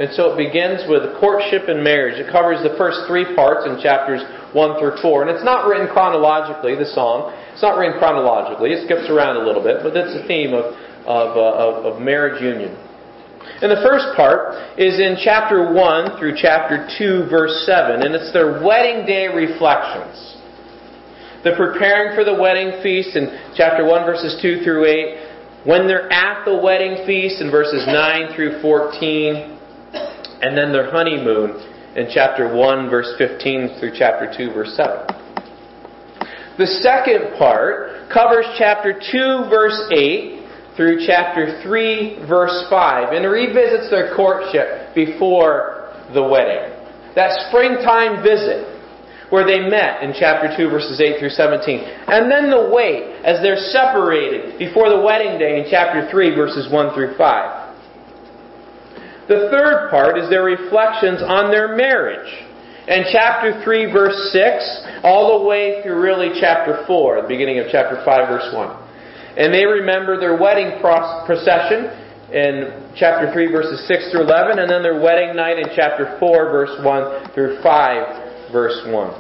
And 0.02 0.10
so 0.18 0.34
it 0.34 0.38
begins 0.50 0.82
with 0.90 1.14
courtship 1.22 1.70
and 1.70 1.86
marriage. 1.86 2.18
It 2.18 2.26
covers 2.34 2.58
the 2.66 2.74
first 2.74 3.06
three 3.06 3.38
parts 3.38 3.70
in 3.70 3.78
chapters 3.78 4.26
1 4.50 4.80
through 4.82 4.98
4. 4.98 5.22
And 5.22 5.30
it's 5.30 5.46
not 5.46 5.70
written 5.70 5.86
chronologically, 5.94 6.74
the 6.74 6.90
song. 6.90 7.30
It's 7.54 7.62
not 7.62 7.78
written 7.78 8.02
chronologically. 8.02 8.74
It 8.74 8.82
skips 8.90 9.14
around 9.14 9.38
a 9.38 9.46
little 9.46 9.62
bit, 9.62 9.86
but 9.86 9.94
that's 9.94 10.10
the 10.18 10.26
theme 10.26 10.58
of, 10.58 10.74
of, 11.06 11.38
uh, 11.38 11.54
of, 11.54 11.74
of 11.86 11.94
marriage 12.02 12.42
union. 12.42 12.74
And 13.62 13.70
the 13.70 13.86
first 13.86 14.18
part 14.18 14.74
is 14.74 14.98
in 14.98 15.22
chapter 15.22 15.70
1 15.70 16.18
through 16.18 16.34
chapter 16.34 16.90
2, 16.98 17.30
verse 17.30 17.62
7, 17.70 18.02
and 18.02 18.18
it's 18.18 18.34
their 18.34 18.58
wedding 18.58 19.06
day 19.06 19.30
reflections. 19.30 20.18
The 21.46 21.54
preparing 21.54 22.18
for 22.18 22.26
the 22.26 22.34
wedding 22.34 22.82
feast 22.82 23.14
in 23.14 23.54
chapter 23.54 23.86
1, 23.86 24.02
verses 24.02 24.42
2 24.42 24.66
through 24.66 24.90
8. 25.62 25.70
When 25.70 25.86
they're 25.86 26.10
at 26.10 26.42
the 26.42 26.58
wedding 26.58 27.06
feast 27.06 27.38
in 27.38 27.54
verses 27.54 27.86
9 27.86 28.34
through 28.34 28.66
14 28.66 29.61
and 30.42 30.58
then 30.58 30.72
their 30.72 30.90
honeymoon 30.90 31.62
in 31.96 32.08
chapter 32.14 32.54
1, 32.54 32.90
verse 32.90 33.14
15 33.18 33.80
through 33.80 33.92
chapter 33.98 34.32
2, 34.36 34.54
verse 34.54 34.76
7. 34.76 35.06
The 36.58 36.68
second 36.82 37.38
part 37.38 38.10
covers 38.12 38.46
chapter 38.58 38.94
2, 38.94 39.50
verse 39.50 39.90
8 39.92 40.42
through 40.76 41.06
chapter 41.06 41.62
3, 41.64 42.26
verse 42.28 42.66
5, 42.70 43.14
and 43.14 43.26
revisits 43.26 43.90
their 43.90 44.16
courtship 44.16 44.96
before 44.96 45.94
the 46.14 46.24
wedding. 46.24 46.74
That 47.16 47.32
springtime 47.48 48.24
visit 48.24 48.68
where 49.32 49.46
they 49.46 49.60
met 49.60 50.04
in 50.04 50.14
chapter 50.18 50.52
2, 50.56 50.70
verses 50.70 51.00
8 51.00 51.20
through 51.20 51.30
17. 51.30 51.80
And 52.08 52.32
then 52.32 52.50
the 52.50 52.70
wait 52.72 53.24
as 53.24 53.42
they're 53.42 53.60
separated 53.72 54.60
before 54.60 54.90
the 54.90 55.00
wedding 55.00 55.40
day 55.40 55.60
in 55.60 55.68
chapter 55.70 56.10
3, 56.12 56.36
verses 56.36 56.72
1 56.72 56.94
through 56.94 57.16
5. 57.18 57.61
The 59.32 59.48
third 59.48 59.88
part 59.90 60.20
is 60.20 60.30
their 60.30 60.44
reflections 60.44 61.24
on 61.24 61.52
their 61.52 61.74
marriage. 61.74 62.28
And 62.86 63.06
chapter 63.14 63.64
3, 63.64 63.88
verse 63.94 64.34
6, 64.34 65.08
all 65.08 65.40
the 65.40 65.48
way 65.48 65.82
through 65.82 66.02
really 66.02 66.36
chapter 66.38 66.84
4, 66.86 67.22
the 67.22 67.28
beginning 67.30 67.60
of 67.60 67.68
chapter 67.72 68.04
5, 68.04 68.28
verse 68.28 68.54
1. 68.54 68.76
And 69.38 69.54
they 69.54 69.64
remember 69.64 70.20
their 70.20 70.36
wedding 70.36 70.82
procession 70.82 71.96
in 72.36 72.92
chapter 73.00 73.32
3, 73.32 73.52
verses 73.54 73.88
6 73.88 74.12
through 74.12 74.24
11, 74.24 74.60
and 74.60 74.70
then 74.70 74.84
their 74.84 75.00
wedding 75.00 75.34
night 75.34 75.60
in 75.60 75.72
chapter 75.74 76.18
4, 76.20 76.52
verse 76.52 76.84
1 76.84 77.32
through 77.32 77.64
5, 77.64 78.52
verse 78.52 78.84
1. 78.86 79.16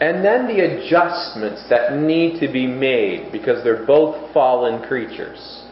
And 0.00 0.24
then 0.24 0.46
the 0.46 0.64
adjustments 0.64 1.68
that 1.68 1.98
need 1.98 2.40
to 2.40 2.50
be 2.50 2.66
made 2.66 3.30
because 3.30 3.62
they're 3.62 3.84
both 3.84 4.32
fallen 4.32 4.88
creatures. 4.88 5.67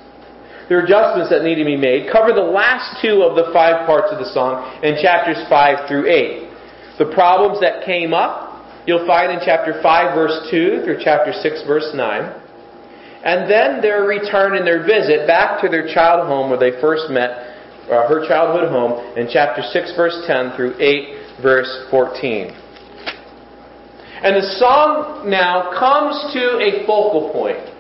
Are 0.69 0.83
adjustments 0.83 1.31
that 1.31 1.47
need 1.47 1.63
to 1.63 1.65
be 1.65 1.77
made. 1.77 2.11
Cover 2.11 2.35
the 2.35 2.43
last 2.43 2.99
two 3.01 3.23
of 3.23 3.39
the 3.39 3.55
five 3.55 3.87
parts 3.87 4.11
of 4.11 4.19
the 4.19 4.27
song 4.35 4.67
in 4.83 4.99
chapters 4.99 5.39
5 5.49 5.87
through 5.87 6.11
8. 6.11 6.99
The 6.99 7.07
problems 7.15 7.61
that 7.61 7.87
came 7.87 8.11
up, 8.13 8.67
you'll 8.85 9.07
find 9.07 9.31
in 9.31 9.39
chapter 9.47 9.79
5, 9.81 10.15
verse 10.15 10.49
2 10.51 10.83
through 10.83 10.99
chapter 11.05 11.31
6, 11.31 11.63
verse 11.71 11.95
9. 11.95 12.43
And 13.23 13.51
then 13.51 13.81
their 13.81 14.11
return 14.11 14.57
and 14.57 14.67
their 14.67 14.83
visit 14.83 15.27
back 15.27 15.63
to 15.63 15.69
their 15.69 15.87
child 15.87 16.27
home 16.27 16.51
where 16.51 16.59
they 16.59 16.81
first 16.81 17.11
met, 17.11 17.55
uh, 17.87 18.09
her 18.11 18.27
childhood 18.27 18.67
home, 18.69 18.99
in 19.17 19.29
chapter 19.31 19.63
6, 19.63 19.95
verse 19.95 20.19
10 20.27 20.57
through 20.57 20.75
8, 20.83 21.43
verse 21.43 21.87
14. 21.91 22.51
And 24.23 24.35
the 24.35 24.57
song 24.59 25.31
now 25.31 25.71
comes 25.79 26.35
to 26.35 26.59
a 26.59 26.87
focal 26.87 27.31
point. 27.31 27.76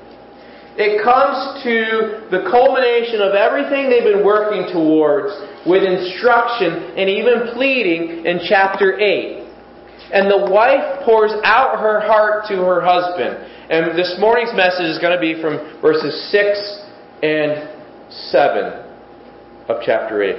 It 0.76 1.02
comes 1.02 1.64
to 1.64 2.28
the 2.28 2.44
culmination 2.52 3.24
of 3.24 3.32
everything 3.32 3.88
they've 3.88 4.04
been 4.04 4.24
working 4.24 4.68
towards 4.72 5.32
with 5.64 5.82
instruction 5.82 6.92
and 7.00 7.08
even 7.08 7.56
pleading 7.56 8.26
in 8.26 8.40
chapter 8.46 9.00
8. 9.00 9.48
And 10.12 10.30
the 10.30 10.52
wife 10.52 11.02
pours 11.04 11.32
out 11.44 11.80
her 11.80 12.00
heart 12.00 12.44
to 12.48 12.56
her 12.56 12.84
husband. 12.84 13.40
And 13.70 13.98
this 13.98 14.16
morning's 14.20 14.54
message 14.54 14.86
is 14.86 14.98
going 14.98 15.16
to 15.16 15.20
be 15.20 15.40
from 15.40 15.80
verses 15.80 16.12
6 16.30 16.84
and 17.22 17.72
7 18.30 18.86
of 19.68 19.82
chapter 19.82 20.22
8. 20.22 20.36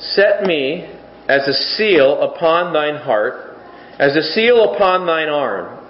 Set 0.00 0.42
me 0.44 0.88
as 1.28 1.46
a 1.46 1.52
seal 1.52 2.22
upon 2.22 2.72
thine 2.72 2.96
heart, 2.96 3.56
as 3.98 4.16
a 4.16 4.22
seal 4.22 4.74
upon 4.74 5.06
thine 5.06 5.28
arm. 5.28 5.81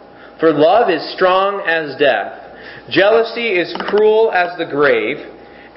For 0.43 0.51
love 0.51 0.91
is 0.91 1.15
strong 1.15 1.63
as 1.71 1.95
death. 2.03 2.35
Jealousy 2.91 3.55
is 3.55 3.71
cruel 3.87 4.35
as 4.35 4.59
the 4.59 4.67
grave, 4.67 5.23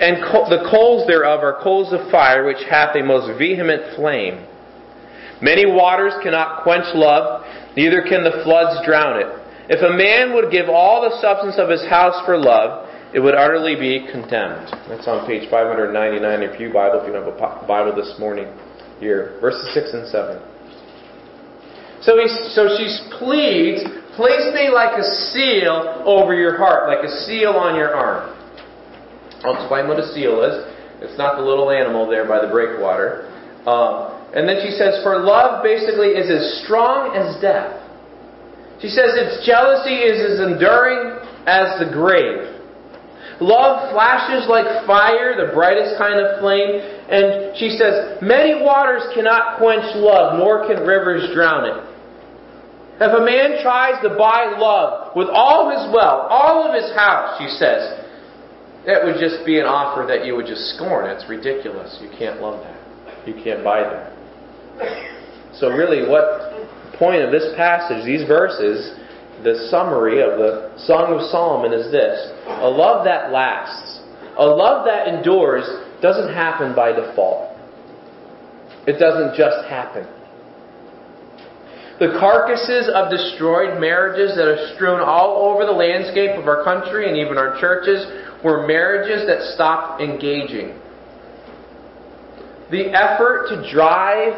and 0.01 0.17
the 0.25 0.65
coals 0.73 1.05
thereof 1.05 1.45
are 1.45 1.61
coals 1.61 1.93
of 1.93 2.09
fire, 2.09 2.49
which 2.49 2.65
hath 2.67 2.95
a 2.95 3.03
most 3.05 3.37
vehement 3.37 3.93
flame. 3.95 4.41
Many 5.39 5.69
waters 5.69 6.17
cannot 6.23 6.63
quench 6.63 6.89
love, 6.95 7.45
neither 7.77 8.01
can 8.09 8.23
the 8.23 8.41
floods 8.41 8.81
drown 8.83 9.21
it. 9.21 9.29
If 9.69 9.85
a 9.85 9.93
man 9.93 10.33
would 10.33 10.49
give 10.49 10.65
all 10.65 11.05
the 11.05 11.21
substance 11.21 11.61
of 11.61 11.69
his 11.69 11.85
house 11.85 12.17
for 12.25 12.35
love, 12.35 12.89
it 13.13 13.19
would 13.19 13.35
utterly 13.35 13.77
be 13.77 14.09
condemned. 14.09 14.73
That's 14.89 15.05
on 15.05 15.27
page 15.27 15.47
599 15.47 16.41
if 16.41 16.59
you 16.59 16.73
Bible, 16.73 17.05
if 17.05 17.07
you 17.07 17.13
have 17.13 17.29
a 17.29 17.37
Bible 17.69 17.93
this 17.93 18.17
morning 18.17 18.49
here. 18.99 19.37
Verses 19.41 19.77
6 19.77 19.93
and 19.93 20.09
7. 20.09 20.54
So, 22.05 22.21
he, 22.21 22.29
so 22.53 22.69
she 22.77 22.85
pleads, 23.17 23.81
place 24.13 24.53
me 24.53 24.69
like 24.69 24.93
a 24.93 25.03
seal 25.33 26.05
over 26.05 26.37
your 26.37 26.55
heart, 26.55 26.87
like 26.87 27.03
a 27.03 27.11
seal 27.25 27.57
on 27.57 27.75
your 27.75 27.95
arm. 27.95 28.29
I'll 29.43 29.57
explain 29.57 29.87
what 29.87 29.97
a 29.97 30.13
seal 30.13 30.45
is. 30.45 30.69
It's 31.01 31.17
not 31.17 31.35
the 31.35 31.43
little 31.43 31.71
animal 31.71 32.07
there 32.07 32.27
by 32.27 32.45
the 32.45 32.51
breakwater. 32.51 33.25
Um, 33.65 34.15
and 34.37 34.47
then 34.47 34.61
she 34.61 34.69
says, 34.69 35.01
For 35.01 35.17
love 35.17 35.63
basically 35.63 36.13
is 36.13 36.29
as 36.29 36.61
strong 36.63 37.17
as 37.17 37.41
death. 37.41 37.81
She 38.81 38.87
says 38.87 39.17
its 39.17 39.45
jealousy 39.45 40.05
is 40.05 40.21
as 40.21 40.45
enduring 40.45 41.17
as 41.49 41.81
the 41.81 41.89
grave. 41.89 42.53
Love 43.41 43.91
flashes 43.91 44.47
like 44.47 44.85
fire, 44.85 45.33
the 45.35 45.51
brightest 45.53 45.97
kind 45.97 46.21
of 46.21 46.39
flame. 46.39 46.79
And 47.09 47.57
she 47.57 47.73
says, 47.75 48.21
Many 48.21 48.61
waters 48.61 49.03
cannot 49.17 49.57
quench 49.57 49.89
love, 49.97 50.37
nor 50.37 50.67
can 50.69 50.85
rivers 50.85 51.33
drown 51.33 51.65
it. 51.65 51.94
If 52.95 53.11
a 53.11 53.23
man 53.25 53.61
tries 53.61 54.01
to 54.03 54.15
buy 54.15 54.55
love 54.57 55.15
with 55.15 55.27
all 55.27 55.69
his 55.69 55.83
wealth, 55.93 56.31
all 56.31 56.63
of 56.63 56.73
his 56.73 56.95
house, 56.95 57.35
she 57.37 57.47
says, 57.59 57.99
that 58.85 59.03
would 59.03 59.19
just 59.19 59.45
be 59.45 59.59
an 59.59 59.65
offer 59.65 60.05
that 60.07 60.25
you 60.25 60.35
would 60.35 60.45
just 60.45 60.75
scorn. 60.75 61.09
It's 61.09 61.27
ridiculous. 61.27 61.97
You 61.99 62.09
can't 62.17 62.39
love 62.39 62.63
that. 62.63 63.27
You 63.27 63.33
can't 63.33 63.63
buy 63.63 63.81
that. 63.81 64.13
So, 65.55 65.69
really, 65.69 66.07
what 66.07 66.53
point 66.93 67.23
of 67.23 67.31
this 67.31 67.51
passage, 67.57 68.05
these 68.05 68.27
verses, 68.27 68.95
the 69.43 69.67
summary 69.69 70.21
of 70.21 70.37
the 70.39 70.71
Song 70.85 71.11
of 71.11 71.21
Solomon 71.29 71.73
is 71.73 71.91
this 71.91 72.31
a 72.47 72.69
love 72.69 73.03
that 73.05 73.31
lasts, 73.31 73.99
a 74.37 74.45
love 74.45 74.85
that 74.85 75.07
endures, 75.07 75.65
doesn't 76.01 76.33
happen 76.33 76.75
by 76.75 76.91
default. 76.91 77.51
It 78.87 78.99
doesn't 78.99 79.35
just 79.35 79.67
happen. 79.67 80.05
The 81.99 82.17
carcasses 82.19 82.89
of 82.93 83.09
destroyed 83.09 83.79
marriages 83.79 84.35
that 84.35 84.47
are 84.47 84.75
strewn 84.75 84.99
all 84.99 85.47
over 85.47 85.65
the 85.65 85.71
landscape 85.71 86.37
of 86.37 86.47
our 86.47 86.63
country 86.63 87.07
and 87.07 87.17
even 87.17 87.37
our 87.37 87.59
churches 87.59 88.05
were 88.43 88.67
marriages 88.67 89.25
that 89.27 89.53
stopped 89.55 90.01
engaging. 90.01 90.77
The 92.69 92.91
effort 92.91 93.47
to 93.49 93.71
drive 93.71 94.35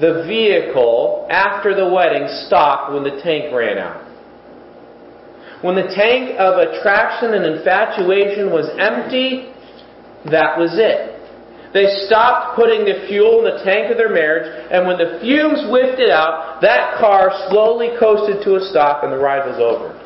the 0.00 0.24
vehicle 0.26 1.26
after 1.30 1.74
the 1.74 1.88
wedding 1.88 2.28
stopped 2.46 2.92
when 2.92 3.04
the 3.04 3.22
tank 3.22 3.54
ran 3.54 3.78
out. 3.78 4.04
When 5.62 5.76
the 5.76 5.88
tank 5.94 6.36
of 6.38 6.58
attraction 6.58 7.34
and 7.34 7.56
infatuation 7.56 8.50
was 8.50 8.68
empty, 8.78 9.54
that 10.30 10.58
was 10.58 10.74
it. 10.74 11.11
They 11.72 12.04
stopped 12.04 12.54
putting 12.54 12.84
the 12.84 13.08
fuel 13.08 13.40
in 13.40 13.56
the 13.56 13.64
tank 13.64 13.90
of 13.90 13.96
their 13.96 14.12
marriage, 14.12 14.44
and 14.70 14.86
when 14.86 14.98
the 14.98 15.18
fumes 15.20 15.64
whiffed 15.72 16.00
it 16.00 16.10
out, 16.10 16.60
that 16.60 17.00
car 17.00 17.32
slowly 17.48 17.96
coasted 17.98 18.44
to 18.44 18.56
a 18.56 18.60
stop 18.68 19.04
and 19.04 19.12
the 19.12 19.16
ride 19.16 19.48
was 19.48 19.56
over. 19.56 19.96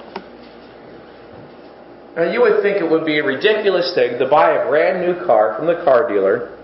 Now, 2.14 2.30
you 2.30 2.40
would 2.40 2.62
think 2.62 2.78
it 2.78 2.88
would 2.88 3.04
be 3.04 3.18
a 3.18 3.24
ridiculous 3.24 3.92
thing 3.94 4.18
to 4.18 4.28
buy 4.28 4.52
a 4.52 4.68
brand 4.68 5.04
new 5.04 5.26
car 5.26 5.54
from 5.58 5.66
the 5.66 5.82
car 5.84 6.08
dealer, 6.08 6.56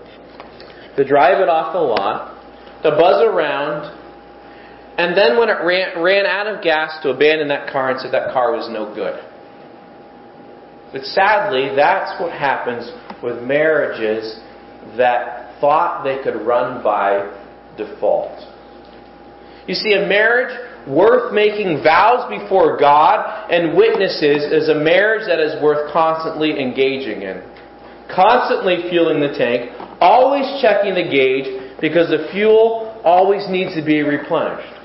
to 0.95 1.03
drive 1.03 1.39
it 1.41 1.49
off 1.49 1.73
the 1.73 1.79
lot, 1.79 2.39
to 2.83 2.91
buzz 2.91 3.21
around, 3.21 3.91
and 4.97 5.17
then 5.17 5.37
when 5.37 5.49
it 5.49 5.57
ran, 5.63 6.01
ran 6.01 6.25
out 6.25 6.47
of 6.47 6.63
gas, 6.63 6.97
to 7.03 7.09
abandon 7.09 7.49
that 7.49 7.71
car 7.71 7.91
and 7.91 7.99
say 7.99 8.09
that 8.09 8.31
car 8.31 8.53
was 8.53 8.69
no 8.71 8.95
good. 8.95 9.19
But 10.93 11.03
sadly, 11.03 11.75
that's 11.75 12.19
what 12.21 12.31
happens 12.31 12.89
with 13.21 13.43
marriages 13.43 14.39
that 14.97 15.59
thought 15.59 16.03
they 16.03 16.21
could 16.23 16.45
run 16.45 16.83
by 16.83 17.31
default. 17.77 18.37
You 19.67 19.75
see, 19.75 19.93
a 19.93 20.07
marriage 20.07 20.53
worth 20.87 21.33
making 21.33 21.81
vows 21.83 22.27
before 22.29 22.77
God 22.77 23.49
and 23.49 23.77
witnesses 23.77 24.43
is 24.43 24.67
a 24.67 24.75
marriage 24.75 25.25
that 25.27 25.39
is 25.39 25.61
worth 25.63 25.91
constantly 25.93 26.59
engaging 26.59 27.21
in. 27.21 27.41
Constantly 28.13 28.89
fueling 28.89 29.21
the 29.21 29.33
tank, 29.37 29.71
always 30.01 30.43
checking 30.61 30.93
the 30.93 31.07
gauge, 31.07 31.79
because 31.79 32.09
the 32.09 32.27
fuel 32.31 32.99
always 33.03 33.47
needs 33.49 33.73
to 33.75 33.83
be 33.83 34.01
replenished. 34.01 34.75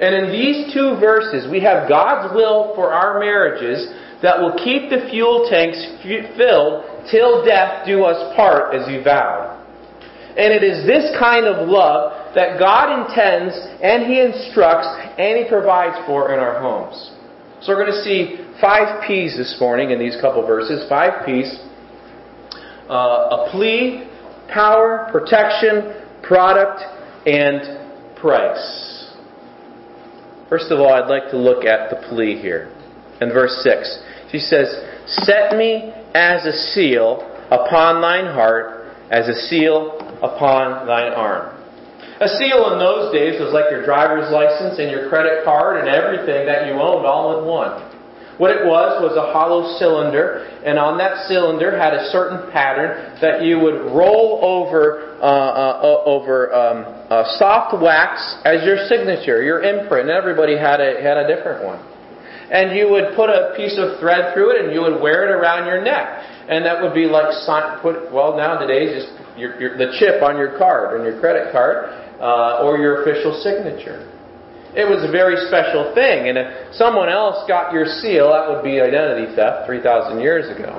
And 0.00 0.14
in 0.14 0.32
these 0.32 0.72
two 0.74 0.96
verses, 0.98 1.50
we 1.50 1.60
have 1.60 1.88
God's 1.88 2.34
will 2.34 2.74
for 2.74 2.92
our 2.92 3.20
marriages 3.20 3.92
that 4.22 4.40
will 4.40 4.56
keep 4.58 4.90
the 4.90 5.08
fuel 5.10 5.46
tanks 5.48 5.78
filled 6.36 6.84
till 7.10 7.44
death 7.44 7.86
do 7.86 8.04
us 8.04 8.34
part 8.36 8.74
as 8.74 8.88
you 8.88 9.02
vowed. 9.02 9.56
And 10.36 10.52
it 10.52 10.62
is 10.62 10.86
this 10.86 11.10
kind 11.18 11.46
of 11.46 11.68
love 11.68 12.34
that 12.34 12.58
God 12.58 12.90
intends 13.02 13.54
and 13.82 14.06
He 14.06 14.20
instructs 14.20 14.88
and 15.18 15.38
He 15.38 15.48
provides 15.48 15.96
for 16.06 16.32
in 16.32 16.38
our 16.40 16.60
homes. 16.60 17.12
So 17.62 17.72
we're 17.72 17.84
going 17.84 17.92
to 17.92 18.02
see 18.02 18.38
five 18.60 19.04
P's 19.06 19.36
this 19.36 19.56
morning 19.60 19.90
in 19.90 19.98
these 19.98 20.16
couple 20.20 20.46
verses. 20.46 20.88
Five 20.88 21.26
P's. 21.26 21.58
Uh, 22.88 23.46
a 23.46 23.48
plea, 23.50 24.08
power, 24.48 25.08
protection, 25.12 25.94
product, 26.22 26.82
and 27.26 28.16
price. 28.16 29.14
First 30.48 30.70
of 30.72 30.80
all, 30.80 30.92
I'd 30.92 31.08
like 31.08 31.30
to 31.30 31.36
look 31.36 31.64
at 31.64 31.90
the 31.90 32.08
plea 32.08 32.40
here. 32.40 32.74
In 33.20 33.28
verse 33.28 33.60
6, 33.62 34.02
she 34.32 34.38
says, 34.38 34.66
Set 35.06 35.56
me 35.56 35.92
as 36.14 36.44
a 36.46 36.52
seal 36.72 37.26
upon 37.50 38.00
thine 38.00 38.32
heart, 38.32 38.92
as 39.10 39.28
a 39.28 39.34
seal 39.48 39.98
upon 40.22 40.86
thine 40.86 41.12
arm. 41.12 41.56
A 42.20 42.28
seal 42.28 42.72
in 42.72 42.78
those 42.78 43.12
days 43.12 43.40
was 43.40 43.52
like 43.52 43.70
your 43.70 43.84
driver's 43.84 44.30
license 44.30 44.78
and 44.78 44.90
your 44.90 45.08
credit 45.08 45.42
card 45.42 45.80
and 45.80 45.88
everything 45.88 46.44
that 46.44 46.66
you 46.66 46.74
owned 46.74 47.06
all 47.06 47.40
in 47.40 47.48
one. 47.48 47.80
What 48.36 48.52
it 48.56 48.64
was 48.64 49.04
was 49.04 49.16
a 49.20 49.32
hollow 49.36 49.76
cylinder, 49.76 50.48
and 50.64 50.78
on 50.78 50.96
that 50.96 51.28
cylinder 51.28 51.76
had 51.76 51.92
a 51.92 52.08
certain 52.08 52.50
pattern 52.52 53.20
that 53.20 53.44
you 53.44 53.60
would 53.60 53.92
roll 53.92 54.40
over 54.40 55.20
uh, 55.20 55.28
uh, 55.28 56.02
over 56.08 56.48
um, 56.48 56.88
uh, 57.12 57.36
soft 57.36 57.76
wax 57.76 58.16
as 58.44 58.64
your 58.64 58.88
signature, 58.88 59.42
your 59.44 59.60
imprint. 59.60 60.08
And 60.08 60.16
everybody 60.16 60.56
had 60.56 60.80
a 60.80 61.04
had 61.04 61.20
a 61.20 61.28
different 61.28 61.64
one. 61.64 61.84
And 62.50 62.76
you 62.76 62.90
would 62.90 63.14
put 63.14 63.30
a 63.30 63.54
piece 63.56 63.78
of 63.78 64.00
thread 64.00 64.34
through 64.34 64.58
it, 64.58 64.64
and 64.64 64.74
you 64.74 64.82
would 64.82 65.00
wear 65.00 65.28
it 65.28 65.30
around 65.30 65.66
your 65.66 65.82
neck, 65.82 66.26
and 66.48 66.64
that 66.66 66.82
would 66.82 66.94
be 66.94 67.06
like 67.06 67.30
put 67.80 68.10
well 68.12 68.36
nowadays 68.36 68.90
just 68.90 69.38
your, 69.38 69.58
your, 69.60 69.78
the 69.78 69.94
chip 69.98 70.22
on 70.22 70.36
your 70.36 70.58
card, 70.58 70.98
on 70.98 71.06
your 71.06 71.20
credit 71.20 71.52
card, 71.52 71.94
uh, 72.20 72.66
or 72.66 72.78
your 72.78 73.02
official 73.02 73.38
signature. 73.40 74.02
It 74.74 74.88
was 74.88 75.02
a 75.02 75.10
very 75.10 75.34
special 75.46 75.94
thing, 75.94 76.28
and 76.28 76.38
if 76.38 76.74
someone 76.74 77.08
else 77.08 77.42
got 77.48 77.72
your 77.72 77.86
seal, 77.86 78.30
that 78.30 78.48
would 78.50 78.62
be 78.62 78.80
identity 78.80 79.34
theft 79.34 79.66
3,000 79.66 80.20
years 80.20 80.46
ago. 80.46 80.78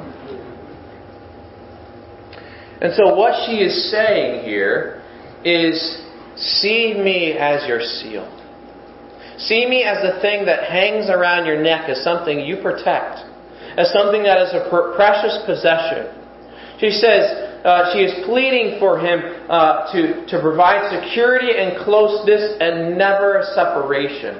And 2.81 2.93
so, 2.95 3.15
what 3.15 3.45
she 3.45 3.57
is 3.57 3.91
saying 3.91 4.43
here 4.43 5.03
is 5.43 6.03
see 6.35 6.95
me 6.95 7.33
as 7.33 7.67
your 7.67 7.81
seal. 7.81 8.40
See 9.48 9.65
me 9.65 9.83
as 9.83 9.98
the 10.05 10.21
thing 10.21 10.45
that 10.45 10.69
hangs 10.69 11.10
around 11.10 11.45
your 11.45 11.62
neck 11.62 11.89
as 11.89 12.03
something 12.03 12.39
you 12.39 12.62
protect, 12.62 13.25
as 13.77 13.91
something 13.91 14.24
that 14.24 14.38
is 14.41 14.53
a 14.53 14.69
precious 14.69 15.41
possession. 15.45 16.13
She 16.79 16.91
says, 16.91 17.50
uh, 17.65 17.93
she 17.93 18.00
is 18.00 18.25
pleading 18.25 18.79
for 18.79 19.00
him 19.00 19.21
uh, 19.50 19.91
to, 19.93 20.25
to 20.27 20.41
provide 20.41 20.89
security 20.89 21.57
and 21.57 21.77
closeness 21.83 22.57
and 22.60 22.98
never 22.98 23.43
separation. 23.53 24.38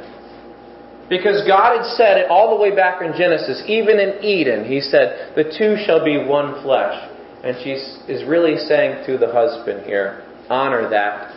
Because 1.10 1.46
God 1.46 1.78
had 1.78 1.86
said 1.98 2.18
it 2.18 2.32
all 2.32 2.56
the 2.56 2.62
way 2.62 2.74
back 2.76 3.02
in 3.02 3.14
Genesis, 3.18 3.62
even 3.68 4.00
in 4.00 4.24
Eden, 4.24 4.66
He 4.66 4.82
said, 4.82 5.34
the 5.36 5.44
two 5.44 5.76
shall 5.86 6.04
be 6.06 6.24
one 6.24 6.62
flesh. 6.64 7.10
And 7.44 7.58
she 7.64 7.72
is 7.72 8.24
really 8.28 8.58
saying 8.58 9.06
to 9.08 9.18
the 9.18 9.32
husband 9.32 9.86
here, 9.86 10.24
honor 10.50 10.90
that. 10.90 11.36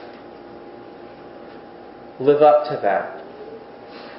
live 2.21 2.42
up 2.42 2.64
to 2.68 2.78
that. 2.83 3.24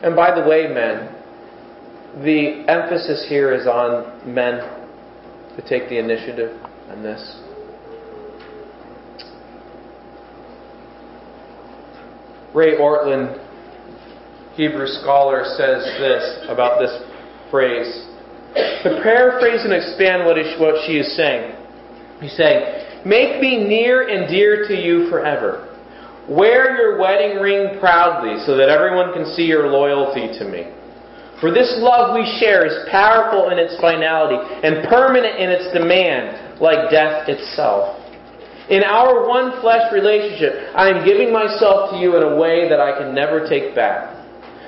And 0.06 0.16
by 0.16 0.40
the 0.40 0.48
way, 0.48 0.68
men, 0.68 1.10
the 2.24 2.64
emphasis 2.70 3.26
here 3.28 3.56
is 3.56 3.66
on 3.66 4.22
men 4.32 4.62
to 5.58 5.68
take 5.68 5.90
the 5.90 5.98
initiative 5.98 6.62
in 6.94 7.02
this. 7.02 7.42
Ray 12.54 12.78
Ortlund, 12.78 13.42
Hebrew 14.54 14.86
scholar, 14.86 15.44
says 15.58 15.84
this 15.98 16.46
about 16.50 16.80
this 16.80 16.96
phrase. 17.50 18.06
To 18.84 19.02
paraphrase 19.02 19.66
and 19.66 19.74
expand 19.74 20.24
what, 20.24 20.38
what 20.60 20.86
she 20.86 21.00
is 21.00 21.18
saying, 21.18 21.56
he's 22.22 22.38
saying, 22.38 23.04
Make 23.08 23.42
me 23.42 23.58
near 23.58 24.08
and 24.08 24.30
dear 24.30 24.68
to 24.68 24.76
you 24.76 25.10
forever. 25.10 25.65
Wear 26.28 26.76
your 26.78 26.98
wedding 26.98 27.38
ring 27.38 27.80
proudly 27.80 28.44
so 28.46 28.58
that 28.58 28.70
everyone 28.70 29.14
can 29.14 29.34
see 29.36 29.44
your 29.44 29.68
loyalty 29.68 30.28
to 30.40 30.46
me. 30.46 30.74
For 31.40 31.52
this 31.52 31.76
love 31.78 32.16
we 32.16 32.26
share 32.40 32.66
is 32.66 32.90
powerful 32.90 33.52
in 33.52 33.60
its 33.60 33.80
finality 33.80 34.40
and 34.64 34.88
permanent 34.88 35.38
in 35.38 35.52
its 35.52 35.72
demand, 35.74 36.60
like 36.62 36.90
death 36.90 37.30
itself. 37.30 38.02
In 38.70 38.84
our 38.84 39.28
one 39.28 39.62
flesh 39.62 39.94
relationship, 39.94 40.74
I 40.74 40.90
am 40.90 41.06
giving 41.06 41.32
myself 41.32 41.92
to 41.92 41.98
you 41.98 42.18
in 42.18 42.24
a 42.24 42.36
way 42.36 42.68
that 42.70 42.80
I 42.80 42.98
can 42.98 43.14
never 43.14 43.48
take 43.48 43.76
back. 43.76 44.16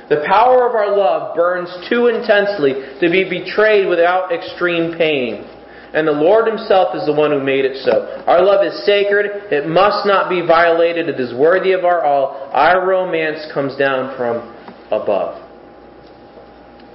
The 0.10 0.24
power 0.28 0.70
of 0.70 0.76
our 0.76 0.96
love 0.96 1.36
burns 1.36 1.74
too 1.90 2.08
intensely 2.08 2.74
to 3.02 3.10
be 3.10 3.26
betrayed 3.26 3.88
without 3.88 4.32
extreme 4.32 4.96
pain. 4.96 5.50
And 5.94 6.08
the 6.08 6.12
Lord 6.12 6.48
Himself 6.48 6.96
is 6.96 7.06
the 7.06 7.14
one 7.14 7.32
who 7.32 7.40
made 7.40 7.64
it 7.64 7.78
so. 7.84 8.24
Our 8.28 8.44
love 8.44 8.66
is 8.66 8.86
sacred. 8.86 9.52
It 9.52 9.68
must 9.68 10.06
not 10.06 10.30
be 10.30 10.46
violated. 10.46 11.08
It 11.08 11.20
is 11.20 11.34
worthy 11.34 11.72
of 11.72 11.86
our 11.86 12.04
all. 12.04 12.50
Our 12.52 12.86
romance 12.86 13.48
comes 13.54 13.78
down 13.78 14.18
from 14.18 14.54
above. 14.92 15.44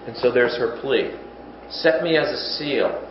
And 0.07 0.17
so 0.17 0.31
there's 0.31 0.57
her 0.59 0.79
plea. 0.81 1.17
Set 1.71 2.03
me 2.03 2.17
as 2.17 2.29
a 2.29 2.39
seal. 2.59 3.09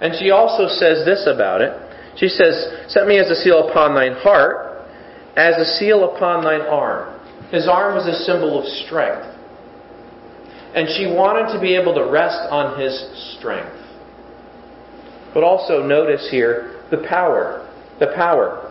And 0.00 0.14
she 0.18 0.30
also 0.30 0.66
says 0.66 1.04
this 1.04 1.28
about 1.32 1.60
it. 1.60 1.72
She 2.16 2.28
says, 2.28 2.88
Set 2.88 3.06
me 3.06 3.18
as 3.18 3.28
a 3.30 3.34
seal 3.34 3.68
upon 3.68 3.94
thine 3.94 4.14
heart, 4.14 4.86
as 5.36 5.56
a 5.56 5.64
seal 5.78 6.14
upon 6.14 6.44
thine 6.44 6.62
arm. 6.62 7.20
His 7.50 7.68
arm 7.68 7.94
was 7.94 8.06
a 8.06 8.24
symbol 8.24 8.58
of 8.58 8.66
strength. 8.86 9.28
And 10.74 10.88
she 10.96 11.06
wanted 11.06 11.52
to 11.52 11.60
be 11.60 11.76
able 11.76 11.94
to 11.94 12.10
rest 12.10 12.48
on 12.50 12.80
his 12.80 12.96
strength. 13.36 13.81
But 15.34 15.44
also 15.44 15.82
notice 15.82 16.28
here 16.30 16.82
the 16.90 17.04
power. 17.08 17.68
The 18.00 18.12
power. 18.14 18.70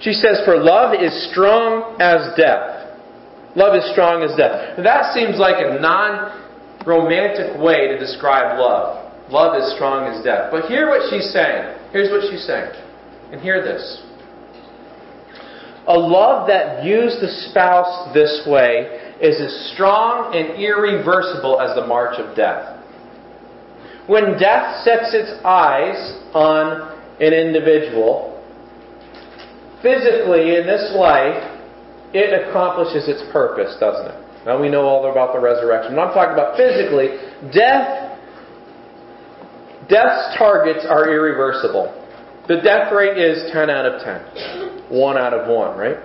She 0.00 0.12
says, 0.12 0.42
For 0.44 0.56
love 0.56 0.94
is 0.94 1.30
strong 1.30 1.96
as 2.00 2.36
death. 2.36 2.98
Love 3.54 3.76
is 3.76 3.88
strong 3.92 4.22
as 4.22 4.36
death. 4.36 4.76
That 4.82 5.14
seems 5.14 5.38
like 5.38 5.56
a 5.58 5.78
non 5.80 6.42
romantic 6.86 7.60
way 7.60 7.88
to 7.88 7.98
describe 7.98 8.58
love. 8.58 9.30
Love 9.30 9.56
is 9.56 9.74
strong 9.74 10.08
as 10.08 10.24
death. 10.24 10.50
But 10.50 10.66
hear 10.66 10.88
what 10.88 11.08
she's 11.10 11.32
saying. 11.32 11.78
Here's 11.92 12.10
what 12.10 12.28
she's 12.30 12.44
saying. 12.46 12.72
And 13.30 13.40
hear 13.40 13.62
this. 13.62 14.02
A 15.86 15.98
love 15.98 16.46
that 16.48 16.82
views 16.82 17.16
the 17.20 17.28
spouse 17.50 18.12
this 18.14 18.42
way 18.46 19.14
is 19.20 19.40
as 19.40 19.72
strong 19.74 20.34
and 20.34 20.60
irreversible 20.60 21.60
as 21.60 21.74
the 21.74 21.86
march 21.86 22.18
of 22.18 22.36
death. 22.36 22.81
When 24.06 24.38
death 24.38 24.82
sets 24.84 25.14
its 25.14 25.30
eyes 25.44 26.18
on 26.34 26.90
an 27.20 27.32
individual, 27.32 28.32
physically 29.82 30.56
in 30.56 30.66
this 30.66 30.92
life, 30.96 31.38
it 32.12 32.48
accomplishes 32.48 33.08
its 33.08 33.22
purpose, 33.32 33.76
doesn't 33.78 34.06
it? 34.06 34.18
Now 34.44 34.60
we 34.60 34.68
know 34.68 34.82
all 34.82 35.10
about 35.10 35.32
the 35.32 35.40
resurrection. 35.40 35.98
I'm 35.98 36.12
talking 36.12 36.34
about 36.34 36.56
physically. 36.56 37.14
Death, 37.54 38.18
death's 39.88 40.36
targets 40.36 40.84
are 40.88 41.08
irreversible. 41.08 41.98
The 42.48 42.56
death 42.60 42.92
rate 42.92 43.18
is 43.18 43.50
10 43.52 43.70
out 43.70 43.86
of 43.86 44.02
10. 44.02 44.90
1 44.90 45.18
out 45.18 45.32
of 45.32 45.48
1, 45.48 45.78
right? 45.78 45.96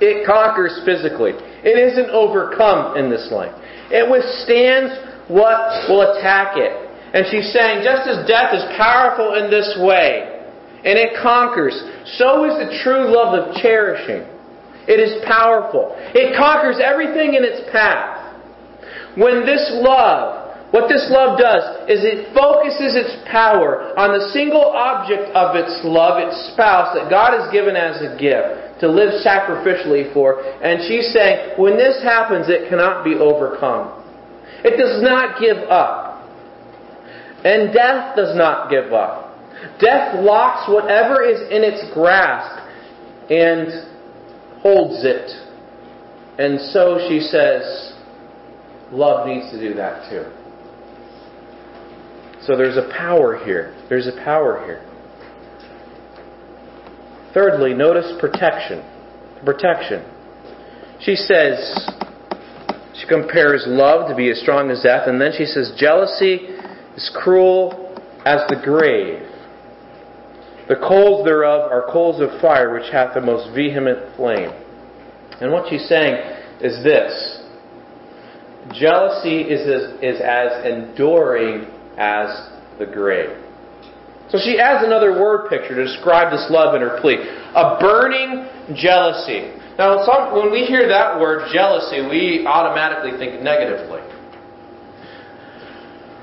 It 0.00 0.26
conquers 0.26 0.82
physically. 0.84 1.32
It 1.62 1.78
isn't 1.78 2.10
overcome 2.10 2.96
in 2.96 3.10
this 3.10 3.28
life. 3.30 3.54
It 3.90 4.10
withstands 4.10 4.90
what 5.28 5.88
will 5.88 6.16
attack 6.16 6.56
it. 6.56 6.79
And 7.12 7.26
she's 7.30 7.52
saying, 7.52 7.82
just 7.82 8.06
as 8.06 8.26
death 8.26 8.54
is 8.54 8.62
powerful 8.78 9.34
in 9.34 9.50
this 9.50 9.74
way, 9.82 10.40
and 10.84 10.96
it 10.96 11.18
conquers, 11.20 11.74
so 12.16 12.46
is 12.46 12.54
the 12.56 12.80
true 12.82 13.10
love 13.10 13.34
of 13.34 13.54
cherishing. 13.60 14.24
It 14.86 14.98
is 14.98 15.22
powerful. 15.26 15.94
It 16.14 16.36
conquers 16.38 16.80
everything 16.82 17.34
in 17.34 17.44
its 17.44 17.68
path. 17.70 18.32
When 19.16 19.44
this 19.44 19.70
love, 19.82 20.40
what 20.70 20.88
this 20.88 21.10
love 21.10 21.38
does 21.38 21.90
is 21.90 22.06
it 22.06 22.32
focuses 22.32 22.94
its 22.94 23.12
power 23.26 23.90
on 23.98 24.14
the 24.14 24.30
single 24.30 24.70
object 24.70 25.34
of 25.34 25.58
its 25.58 25.82
love, 25.82 26.22
its 26.22 26.54
spouse, 26.54 26.94
that 26.94 27.10
God 27.10 27.34
has 27.34 27.50
given 27.50 27.74
as 27.74 27.98
a 28.00 28.14
gift 28.14 28.80
to 28.80 28.86
live 28.86 29.18
sacrificially 29.20 30.14
for. 30.14 30.40
And 30.62 30.80
she's 30.86 31.12
saying, 31.12 31.58
when 31.58 31.76
this 31.76 32.00
happens, 32.02 32.48
it 32.48 32.70
cannot 32.70 33.04
be 33.04 33.14
overcome. 33.14 33.98
It 34.62 34.78
does 34.78 35.02
not 35.02 35.40
give 35.40 35.58
up. 35.68 36.09
And 37.44 37.72
death 37.72 38.16
does 38.16 38.36
not 38.36 38.70
give 38.70 38.92
up. 38.92 39.34
Death 39.78 40.22
locks 40.22 40.68
whatever 40.68 41.22
is 41.24 41.40
in 41.50 41.64
its 41.64 41.92
grasp 41.94 42.66
and 43.30 44.60
holds 44.60 45.04
it. 45.04 45.30
And 46.38 46.60
so 46.72 46.98
she 47.08 47.20
says, 47.20 47.94
love 48.90 49.26
needs 49.26 49.50
to 49.50 49.60
do 49.60 49.74
that 49.74 50.08
too. 50.10 50.24
So 52.46 52.56
there's 52.56 52.76
a 52.76 52.90
power 52.96 53.42
here. 53.44 53.76
There's 53.88 54.06
a 54.06 54.16
power 54.24 54.64
here. 54.64 54.86
Thirdly, 57.34 57.74
notice 57.74 58.12
protection. 58.18 58.82
Protection. 59.44 60.04
She 61.00 61.14
says, 61.14 61.88
she 62.94 63.06
compares 63.06 63.64
love 63.66 64.08
to 64.08 64.16
be 64.16 64.30
as 64.30 64.40
strong 64.40 64.70
as 64.70 64.82
death, 64.82 65.06
and 65.06 65.20
then 65.20 65.32
she 65.36 65.44
says, 65.44 65.72
jealousy 65.78 66.49
is 66.96 67.10
cruel 67.14 67.96
as 68.24 68.40
the 68.48 68.60
grave. 68.62 69.26
The 70.68 70.76
coals 70.76 71.24
thereof 71.24 71.70
are 71.72 71.90
coals 71.90 72.20
of 72.20 72.40
fire, 72.40 72.72
which 72.72 72.92
hath 72.92 73.14
the 73.14 73.20
most 73.20 73.54
vehement 73.54 74.14
flame. 74.16 74.50
And 75.40 75.52
what 75.52 75.68
she's 75.68 75.88
saying 75.88 76.14
is 76.60 76.84
this 76.84 77.42
jealousy 78.72 79.40
is 79.40 79.66
as, 79.66 79.98
is 80.02 80.20
as 80.20 80.64
enduring 80.64 81.66
as 81.98 82.50
the 82.78 82.86
grave. 82.86 83.36
So 84.30 84.38
she 84.38 84.60
adds 84.60 84.86
another 84.86 85.18
word 85.18 85.50
picture 85.50 85.74
to 85.74 85.84
describe 85.84 86.30
this 86.30 86.46
love 86.50 86.74
in 86.74 86.82
her 86.82 87.00
plea 87.00 87.18
a 87.18 87.78
burning 87.80 88.46
jealousy. 88.76 89.58
Now, 89.76 90.06
when 90.36 90.52
we 90.52 90.66
hear 90.66 90.86
that 90.86 91.18
word, 91.18 91.50
jealousy, 91.52 92.02
we 92.06 92.46
automatically 92.46 93.18
think 93.18 93.42
negatively. 93.42 94.00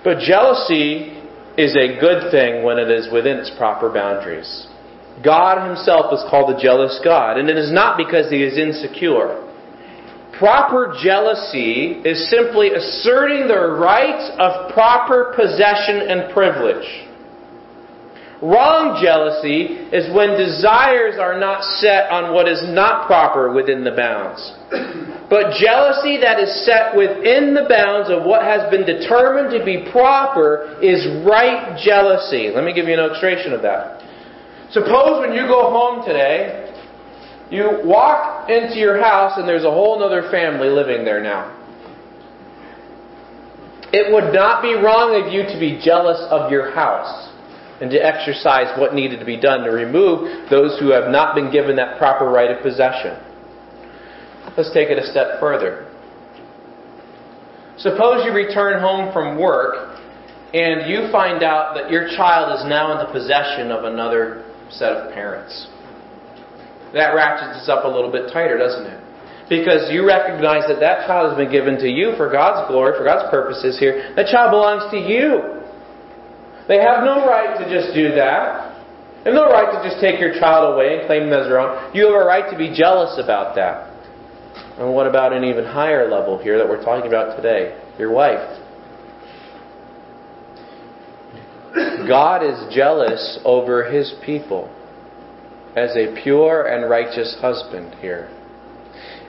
But 0.03 0.19
jealousy 0.19 1.17
is 1.57 1.75
a 1.75 1.99
good 1.99 2.31
thing 2.31 2.63
when 2.63 2.77
it 2.77 2.89
is 2.89 3.11
within 3.11 3.37
its 3.37 3.51
proper 3.57 3.91
boundaries. 3.91 4.67
God 5.23 5.67
Himself 5.67 6.13
is 6.13 6.23
called 6.29 6.55
a 6.55 6.61
jealous 6.61 6.99
God, 7.03 7.37
and 7.37 7.49
it 7.49 7.57
is 7.57 7.71
not 7.71 7.97
because 7.97 8.29
He 8.29 8.43
is 8.43 8.57
insecure. 8.57 9.43
Proper 10.37 10.93
jealousy 11.01 12.01
is 12.05 12.29
simply 12.29 12.69
asserting 12.73 13.47
the 13.47 13.57
rights 13.79 14.29
of 14.37 14.71
proper 14.71 15.33
possession 15.35 15.97
and 16.07 16.31
privilege. 16.31 17.06
Wrong 18.41 19.01
jealousy 19.01 19.89
is 19.89 20.13
when 20.13 20.37
desires 20.37 21.17
are 21.17 21.39
not 21.39 21.63
set 21.81 22.11
on 22.11 22.35
what 22.35 22.47
is 22.47 22.61
not 22.69 23.07
proper 23.07 23.51
within 23.51 23.83
the 23.83 23.91
bounds. 23.91 24.53
But 25.27 25.59
jealousy 25.59 26.15
that 26.23 26.39
is 26.39 26.63
set 26.63 26.95
within 26.95 27.53
the 27.53 27.67
bounds 27.67 28.09
of 28.09 28.23
what 28.23 28.43
has 28.43 28.71
been 28.71 28.85
determined 28.87 29.51
to 29.51 29.65
be 29.65 29.83
proper 29.91 30.79
is 30.81 31.03
right 31.27 31.75
jealousy. 31.83 32.49
Let 32.55 32.63
me 32.63 32.71
give 32.71 32.87
you 32.87 32.93
an 32.93 33.01
illustration 33.01 33.51
of 33.51 33.61
that. 33.61 34.07
Suppose 34.71 35.19
when 35.19 35.35
you 35.35 35.43
go 35.43 35.67
home 35.67 36.05
today, 36.07 36.71
you 37.51 37.83
walk 37.83 38.49
into 38.49 38.79
your 38.79 39.01
house 39.01 39.37
and 39.37 39.45
there's 39.45 39.65
a 39.65 39.71
whole 39.71 40.01
other 40.01 40.31
family 40.31 40.69
living 40.69 41.03
there 41.03 41.21
now. 41.21 41.51
It 43.91 44.13
would 44.13 44.33
not 44.33 44.61
be 44.61 44.75
wrong 44.75 45.11
of 45.21 45.33
you 45.33 45.43
to 45.43 45.59
be 45.59 45.81
jealous 45.83 46.23
of 46.31 46.49
your 46.49 46.71
house 46.71 47.35
and 47.81 47.91
to 47.91 47.97
exercise 47.97 48.77
what 48.79 48.93
needed 48.93 49.19
to 49.19 49.25
be 49.25 49.39
done 49.39 49.63
to 49.63 49.71
remove 49.71 50.49
those 50.49 50.79
who 50.79 50.89
have 50.89 51.11
not 51.11 51.35
been 51.35 51.51
given 51.51 51.75
that 51.75 51.97
proper 51.97 52.25
right 52.25 52.49
of 52.49 52.61
possession. 52.63 53.15
Let's 54.57 54.73
take 54.73 54.89
it 54.89 54.97
a 54.97 55.05
step 55.05 55.39
further. 55.39 55.85
Suppose 57.77 58.25
you 58.25 58.33
return 58.33 58.81
home 58.81 59.13
from 59.13 59.39
work 59.39 59.99
and 60.53 60.89
you 60.89 61.11
find 61.11 61.43
out 61.43 61.75
that 61.75 61.91
your 61.91 62.07
child 62.17 62.57
is 62.59 62.65
now 62.67 62.93
in 62.93 63.05
the 63.05 63.13
possession 63.13 63.69
of 63.69 63.83
another 63.85 64.43
set 64.71 64.91
of 64.93 65.13
parents. 65.13 65.67
That 66.93 67.13
ratchets 67.13 67.61
us 67.61 67.69
up 67.69 67.85
a 67.85 67.87
little 67.87 68.11
bit 68.11 68.31
tighter, 68.33 68.57
doesn't 68.57 68.85
it? 68.85 69.07
because 69.49 69.87
you 69.91 70.05
recognize 70.05 70.67
that 70.67 70.79
that 70.79 71.07
child 71.07 71.31
has 71.31 71.37
been 71.37 71.51
given 71.51 71.79
to 71.79 71.87
you 71.87 72.13
for 72.17 72.29
God's 72.31 72.67
glory, 72.67 72.97
for 72.97 73.03
God's 73.03 73.31
purposes 73.31 73.79
here. 73.79 74.11
That 74.15 74.27
child 74.27 74.51
belongs 74.51 74.91
to 74.91 74.99
you. 74.99 75.63
They 76.67 76.77
have 76.77 77.03
no 77.03 77.25
right 77.25 77.57
to 77.57 77.69
just 77.69 77.93
do 77.95 78.09
that. 78.15 78.75
Have 79.23 79.33
no 79.33 79.49
right 79.49 79.71
to 79.71 79.89
just 79.89 80.01
take 80.01 80.19
your 80.19 80.33
child 80.39 80.73
away 80.73 80.97
and 80.99 81.07
claim 81.07 81.29
them 81.29 81.39
as 81.39 81.47
their 81.47 81.59
own. 81.59 81.95
You 81.95 82.07
have 82.07 82.21
a 82.21 82.25
right 82.25 82.49
to 82.51 82.57
be 82.57 82.75
jealous 82.75 83.19
about 83.21 83.55
that. 83.55 83.93
And 84.79 84.93
what 84.93 85.07
about 85.07 85.33
an 85.33 85.43
even 85.43 85.65
higher 85.65 86.09
level 86.09 86.37
here 86.37 86.57
that 86.57 86.67
we're 86.67 86.83
talking 86.83 87.07
about 87.07 87.35
today? 87.35 87.81
Your 87.97 88.11
wife. 88.11 88.63
God 92.07 92.43
is 92.43 92.73
jealous 92.73 93.39
over 93.43 93.89
his 93.91 94.13
people 94.25 94.73
as 95.75 95.95
a 95.95 96.19
pure 96.23 96.67
and 96.67 96.89
righteous 96.89 97.37
husband 97.39 97.95
here. 98.01 98.29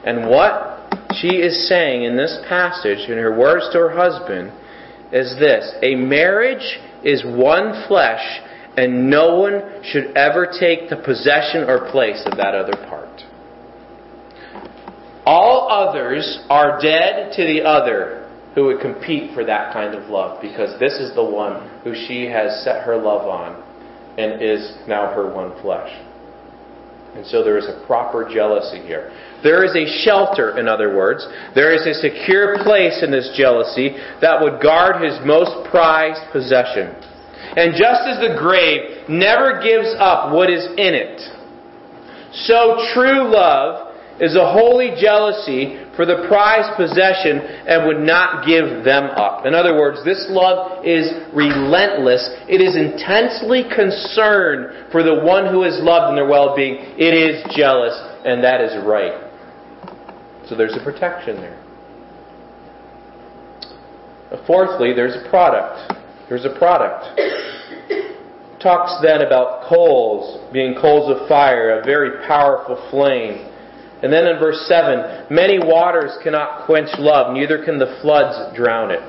And 0.04 0.28
what 0.28 0.94
she 1.14 1.28
is 1.28 1.68
saying 1.68 2.04
in 2.04 2.16
this 2.16 2.38
passage, 2.48 3.08
in 3.10 3.18
her 3.18 3.36
words 3.36 3.68
to 3.72 3.78
her 3.78 3.90
husband, 3.90 4.52
is 5.12 5.36
this 5.38 5.72
A 5.82 5.94
marriage 5.94 6.78
is 7.04 7.24
one 7.24 7.86
flesh, 7.88 8.40
and 8.76 9.10
no 9.10 9.36
one 9.36 9.82
should 9.82 10.16
ever 10.16 10.46
take 10.46 10.88
the 10.88 10.96
possession 10.96 11.64
or 11.68 11.90
place 11.90 12.22
of 12.26 12.36
that 12.36 12.54
other 12.54 12.76
part. 12.88 13.22
All 15.24 15.68
others 15.70 16.40
are 16.48 16.80
dead 16.80 17.32
to 17.36 17.44
the 17.44 17.62
other 17.62 18.30
who 18.54 18.64
would 18.64 18.80
compete 18.80 19.34
for 19.34 19.44
that 19.44 19.72
kind 19.72 19.94
of 19.94 20.08
love 20.08 20.40
because 20.40 20.78
this 20.80 20.94
is 20.94 21.14
the 21.14 21.24
one 21.24 21.68
who 21.84 21.94
she 21.94 22.24
has 22.24 22.64
set 22.64 22.82
her 22.84 22.96
love 22.96 23.28
on 23.28 23.62
and 24.18 24.42
is 24.42 24.76
now 24.88 25.12
her 25.12 25.32
one 25.32 25.60
flesh. 25.60 25.90
And 27.14 27.26
so 27.26 27.42
there 27.42 27.58
is 27.58 27.66
a 27.66 27.84
proper 27.86 28.28
jealousy 28.28 28.80
here. 28.80 29.10
There 29.42 29.64
is 29.64 29.74
a 29.74 29.86
shelter, 30.04 30.58
in 30.58 30.68
other 30.68 30.94
words. 30.94 31.26
There 31.54 31.74
is 31.74 31.86
a 31.86 31.94
secure 31.94 32.62
place 32.62 33.02
in 33.02 33.10
this 33.10 33.32
jealousy 33.36 33.96
that 34.20 34.40
would 34.40 34.60
guard 34.60 35.02
his 35.02 35.18
most 35.24 35.68
prized 35.70 36.20
possession. 36.32 36.94
And 37.56 37.72
just 37.72 38.02
as 38.06 38.20
the 38.20 38.36
grave 38.38 39.08
never 39.08 39.60
gives 39.62 39.94
up 39.98 40.32
what 40.32 40.50
is 40.50 40.66
in 40.76 40.94
it, 40.94 41.20
so 42.32 42.76
true 42.94 43.32
love 43.32 43.87
is 44.20 44.34
a 44.34 44.52
holy 44.52 44.94
jealousy 45.00 45.78
for 45.94 46.06
the 46.06 46.26
prized 46.28 46.76
possession 46.76 47.38
and 47.38 47.86
would 47.86 48.00
not 48.00 48.46
give 48.46 48.84
them 48.84 49.04
up. 49.14 49.46
In 49.46 49.54
other 49.54 49.74
words, 49.74 50.04
this 50.04 50.26
love 50.28 50.84
is 50.84 51.10
relentless. 51.32 52.28
It 52.48 52.60
is 52.60 52.74
intensely 52.74 53.64
concerned 53.74 54.90
for 54.90 55.02
the 55.02 55.22
one 55.22 55.46
who 55.46 55.62
is 55.62 55.78
loved 55.82 56.10
and 56.10 56.18
their 56.18 56.26
well-being. 56.26 56.74
It 56.98 57.14
is 57.14 57.44
jealous, 57.54 57.94
and 58.24 58.42
that 58.42 58.60
is 58.60 58.74
right. 58.84 59.26
So 60.48 60.54
there's 60.56 60.76
a 60.76 60.82
protection 60.82 61.36
there. 61.36 61.64
Fourthly, 64.46 64.92
there's 64.94 65.16
a 65.16 65.28
product. 65.28 65.94
There's 66.28 66.44
a 66.44 66.58
product. 66.58 67.18
Talks 68.60 69.00
then 69.02 69.22
about 69.22 69.68
coals 69.68 70.52
being 70.52 70.74
coals 70.74 71.10
of 71.10 71.28
fire, 71.28 71.80
a 71.80 71.84
very 71.84 72.26
powerful 72.26 72.76
flame. 72.90 73.46
And 74.02 74.12
then 74.12 74.26
in 74.26 74.38
verse 74.38 74.62
7, 74.68 75.26
many 75.30 75.58
waters 75.58 76.16
cannot 76.22 76.66
quench 76.66 76.90
love, 76.98 77.34
neither 77.34 77.64
can 77.64 77.78
the 77.78 77.98
floods 78.00 78.54
drown 78.56 78.90
it. 78.90 79.02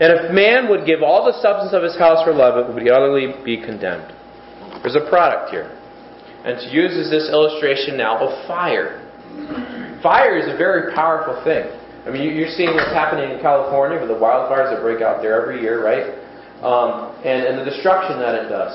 And 0.00 0.16
if 0.16 0.32
man 0.32 0.70
would 0.70 0.86
give 0.86 1.02
all 1.02 1.28
the 1.28 1.36
substance 1.44 1.76
of 1.76 1.82
his 1.82 1.96
house 1.98 2.24
for 2.24 2.32
love, 2.32 2.56
it 2.56 2.72
would 2.72 2.88
utterly 2.88 3.36
be 3.44 3.60
condemned. 3.60 4.08
There's 4.80 4.96
a 4.96 5.04
product 5.12 5.50
here. 5.52 5.68
And 6.40 6.56
she 6.64 6.72
uses 6.72 7.12
this 7.12 7.28
illustration 7.28 7.98
now 7.98 8.16
of 8.16 8.32
fire. 8.48 9.04
Fire 10.02 10.38
is 10.40 10.48
a 10.48 10.56
very 10.56 10.94
powerful 10.94 11.36
thing. 11.44 11.68
I 12.06 12.10
mean, 12.10 12.34
you're 12.34 12.48
seeing 12.48 12.72
what's 12.72 12.96
happening 12.96 13.28
in 13.28 13.40
California 13.44 14.00
with 14.00 14.08
the 14.08 14.16
wildfires 14.16 14.72
that 14.72 14.80
break 14.80 15.02
out 15.02 15.20
there 15.20 15.36
every 15.36 15.60
year, 15.60 15.84
right? 15.84 16.16
Um, 16.64 17.12
and, 17.20 17.44
and 17.44 17.60
the 17.60 17.68
destruction 17.68 18.18
that 18.20 18.34
it 18.40 18.48
does. 18.48 18.72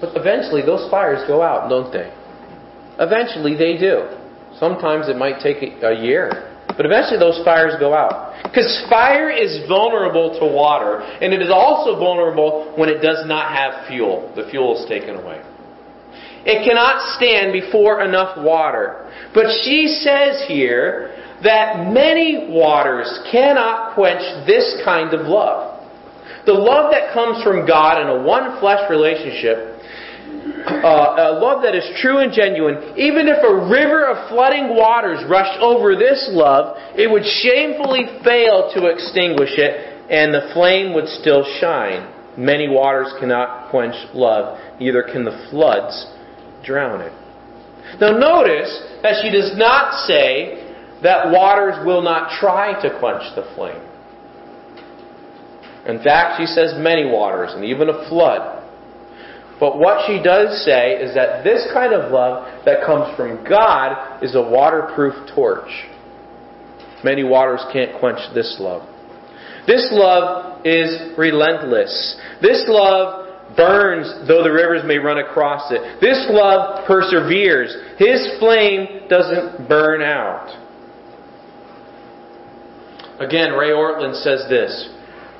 But 0.00 0.14
eventually, 0.14 0.62
those 0.62 0.88
fires 0.90 1.26
go 1.26 1.42
out, 1.42 1.68
don't 1.68 1.92
they? 1.92 2.14
Eventually 3.00 3.56
they 3.56 3.78
do. 3.78 4.06
Sometimes 4.58 5.08
it 5.08 5.16
might 5.16 5.40
take 5.40 5.62
a 5.82 5.94
year. 5.94 6.50
But 6.76 6.86
eventually 6.86 7.18
those 7.18 7.42
fires 7.44 7.74
go 7.80 7.94
out. 7.94 8.42
Because 8.44 8.86
fire 8.88 9.30
is 9.30 9.66
vulnerable 9.68 10.38
to 10.38 10.46
water, 10.46 11.00
and 11.00 11.32
it 11.32 11.42
is 11.42 11.50
also 11.50 11.98
vulnerable 11.98 12.72
when 12.76 12.88
it 12.88 13.00
does 13.00 13.26
not 13.26 13.52
have 13.52 13.88
fuel. 13.88 14.32
The 14.36 14.48
fuel 14.50 14.80
is 14.80 14.88
taken 14.88 15.16
away. 15.16 15.42
It 16.44 16.64
cannot 16.66 17.16
stand 17.16 17.52
before 17.52 18.02
enough 18.02 18.38
water. 18.38 19.10
But 19.34 19.46
she 19.62 20.00
says 20.02 20.44
here 20.48 21.16
that 21.42 21.92
many 21.92 22.48
waters 22.50 23.20
cannot 23.30 23.94
quench 23.94 24.46
this 24.46 24.80
kind 24.84 25.12
of 25.12 25.26
love. 25.26 25.84
The 26.46 26.54
love 26.54 26.92
that 26.92 27.12
comes 27.12 27.42
from 27.44 27.66
God 27.66 28.00
in 28.00 28.08
a 28.08 28.22
one 28.24 28.58
flesh 28.60 28.88
relationship 28.88 29.69
uh, 30.66 31.32
a 31.32 31.38
love 31.40 31.62
that 31.62 31.74
is 31.74 31.84
true 32.00 32.18
and 32.18 32.32
genuine, 32.32 32.94
even 32.96 33.28
if 33.28 33.38
a 33.42 33.54
river 33.68 34.06
of 34.06 34.28
flooding 34.28 34.76
waters 34.76 35.24
rushed 35.28 35.60
over 35.60 35.96
this 35.96 36.28
love, 36.32 36.76
it 36.96 37.10
would 37.10 37.24
shamefully 37.24 38.20
fail 38.24 38.70
to 38.74 38.86
extinguish 38.86 39.56
it, 39.56 40.10
and 40.10 40.34
the 40.34 40.50
flame 40.54 40.94
would 40.94 41.08
still 41.08 41.44
shine. 41.60 42.08
Many 42.36 42.68
waters 42.68 43.12
cannot 43.18 43.70
quench 43.70 43.94
love, 44.14 44.58
neither 44.80 45.02
can 45.02 45.24
the 45.24 45.48
floods 45.50 46.06
drown 46.64 47.00
it. 47.00 47.12
Now 48.00 48.16
notice 48.16 48.70
that 49.02 49.22
she 49.22 49.30
does 49.30 49.56
not 49.56 50.06
say 50.06 50.66
that 51.02 51.30
waters 51.30 51.84
will 51.84 52.02
not 52.02 52.38
try 52.38 52.80
to 52.82 52.98
quench 53.00 53.24
the 53.34 53.50
flame. 53.54 53.82
In 55.86 56.02
fact, 56.04 56.38
she 56.38 56.46
says 56.46 56.74
many 56.76 57.10
waters, 57.10 57.52
and 57.54 57.64
even 57.64 57.88
a 57.88 58.08
flood 58.08 58.59
but 59.60 59.78
what 59.78 60.06
she 60.06 60.22
does 60.22 60.64
say 60.64 60.94
is 60.94 61.14
that 61.14 61.44
this 61.44 61.68
kind 61.74 61.92
of 61.92 62.10
love 62.10 62.64
that 62.64 62.84
comes 62.84 63.14
from 63.14 63.44
God 63.46 64.22
is 64.24 64.34
a 64.34 64.40
waterproof 64.40 65.14
torch. 65.34 65.68
Many 67.04 67.24
waters 67.24 67.60
can't 67.70 67.98
quench 68.00 68.20
this 68.34 68.56
love. 68.58 68.88
This 69.66 69.86
love 69.92 70.64
is 70.64 71.16
relentless. 71.18 72.16
This 72.40 72.64
love 72.68 73.28
burns 73.54 74.26
though 74.26 74.42
the 74.42 74.50
rivers 74.50 74.82
may 74.86 74.96
run 74.96 75.18
across 75.18 75.70
it. 75.70 76.00
This 76.00 76.26
love 76.30 76.86
perseveres. 76.86 77.76
His 77.98 78.38
flame 78.38 79.08
doesn't 79.08 79.68
burn 79.68 80.00
out. 80.00 80.48
Again, 83.20 83.52
Ray 83.52 83.68
Ortlund 83.68 84.14
says 84.22 84.46
this 84.48 84.88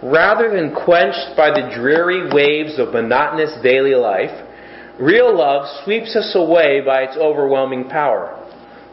rather 0.03 0.51
than 0.51 0.75
quenched 0.75 1.37
by 1.37 1.51
the 1.51 1.71
dreary 1.75 2.33
waves 2.33 2.79
of 2.79 2.93
monotonous 2.93 3.53
daily 3.63 3.95
life, 3.95 4.33
real 4.99 5.37
love 5.37 5.67
sweeps 5.85 6.17
us 6.17 6.33
away 6.35 6.81
by 6.81 7.03
its 7.03 7.17
overwhelming 7.17 7.89
power. 7.89 8.37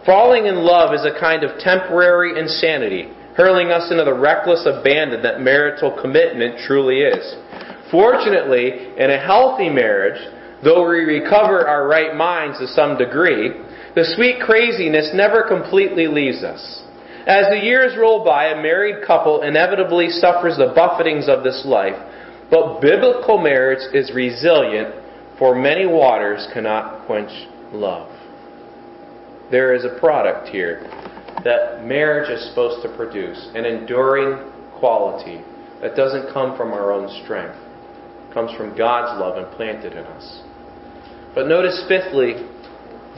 Falling 0.06 0.46
in 0.46 0.56
love 0.56 0.94
is 0.94 1.06
a 1.06 1.20
kind 1.20 1.44
of 1.44 1.60
temporary 1.60 2.40
insanity, 2.40 3.12
hurling 3.36 3.72
us 3.72 3.92
into 3.92 4.04
the 4.04 4.14
reckless 4.14 4.66
abandon 4.66 5.22
that 5.22 5.42
marital 5.42 5.98
commitment 6.02 6.60
truly 6.66 7.00
is. 7.00 7.36
Fortunately, 7.92 8.96
in 8.98 9.12
a 9.12 9.20
healthy 9.20 9.70
marriage, 9.70 10.20
though 10.64 10.88
we 10.88 11.00
recover 11.00 11.68
our 11.68 11.88
right 11.88 12.16
minds 12.16 12.58
to 12.60 12.68
some 12.68 12.98
degree, 12.98 13.52
the 13.96 14.06
sweet 14.16 14.40
craziness 14.42 15.12
never 15.14 15.44
completely 15.48 16.08
leaves 16.08 16.44
us. 16.44 16.84
As 17.28 17.48
the 17.50 17.60
years 17.60 17.98
roll 17.98 18.24
by, 18.24 18.46
a 18.46 18.62
married 18.62 19.06
couple 19.06 19.42
inevitably 19.42 20.08
suffers 20.10 20.56
the 20.56 20.72
buffetings 20.74 21.28
of 21.28 21.44
this 21.44 21.64
life, 21.66 21.98
but 22.50 22.80
biblical 22.80 23.38
marriage 23.38 23.84
is 23.94 24.14
resilient, 24.16 24.96
for 25.38 25.54
many 25.54 25.86
waters 25.86 26.48
cannot 26.54 27.06
quench 27.06 27.30
love. 27.74 28.10
There 29.52 29.76
is 29.76 29.84
a 29.84 30.00
product 30.00 30.48
here 30.48 30.88
that 31.44 31.84
marriage 31.84 32.30
is 32.30 32.48
supposed 32.48 32.82
to 32.84 32.96
produce 32.96 33.50
an 33.54 33.66
enduring 33.66 34.50
quality 34.80 35.44
that 35.82 35.98
doesn't 35.98 36.34
come 36.34 36.56
from 36.56 36.72
our 36.72 36.94
own 36.94 37.10
strength. 37.26 37.58
It 38.30 38.34
comes 38.34 38.56
from 38.56 38.78
God's 38.78 39.20
love 39.20 39.38
implanted 39.38 39.92
in 39.92 40.06
us. 40.06 40.44
But 41.36 41.48
notice, 41.48 41.84
fifthly, 41.90 42.48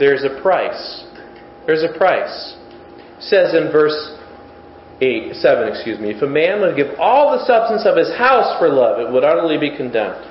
there's 0.00 0.24
a 0.24 0.42
price. 0.42 1.04
There's 1.64 1.84
a 1.84 1.96
price 1.96 2.56
says 3.20 3.54
in 3.54 3.70
verse 3.70 4.18
8, 5.00 5.34
7, 5.34 5.68
excuse 5.68 5.98
me, 5.98 6.10
if 6.10 6.22
a 6.22 6.26
man 6.26 6.60
would 6.60 6.76
give 6.76 6.98
all 6.98 7.38
the 7.38 7.44
substance 7.46 7.86
of 7.86 7.96
his 7.96 8.10
house 8.16 8.58
for 8.58 8.68
love, 8.68 9.00
it 9.00 9.10
would 9.10 9.24
utterly 9.24 9.56
be 9.56 9.76
condemned. 9.76 10.26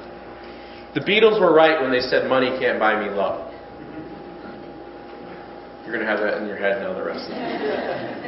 The 0.94 1.02
Beatles 1.02 1.40
were 1.40 1.54
right 1.54 1.82
when 1.82 1.92
they 1.92 2.02
said 2.02 2.28
money 2.28 2.50
can't 2.60 2.80
buy 2.80 3.00
me 3.00 3.10
love. 3.10 3.54
You're 5.84 5.94
going 5.94 6.06
to 6.06 6.12
have 6.12 6.20
that 6.20 6.42
in 6.42 6.48
your 6.48 6.58
head 6.58 6.82
now 6.82 6.94
the 6.94 7.04
rest 7.04 7.26
of 7.26 7.30
the 7.30 7.36
day. 7.36 8.20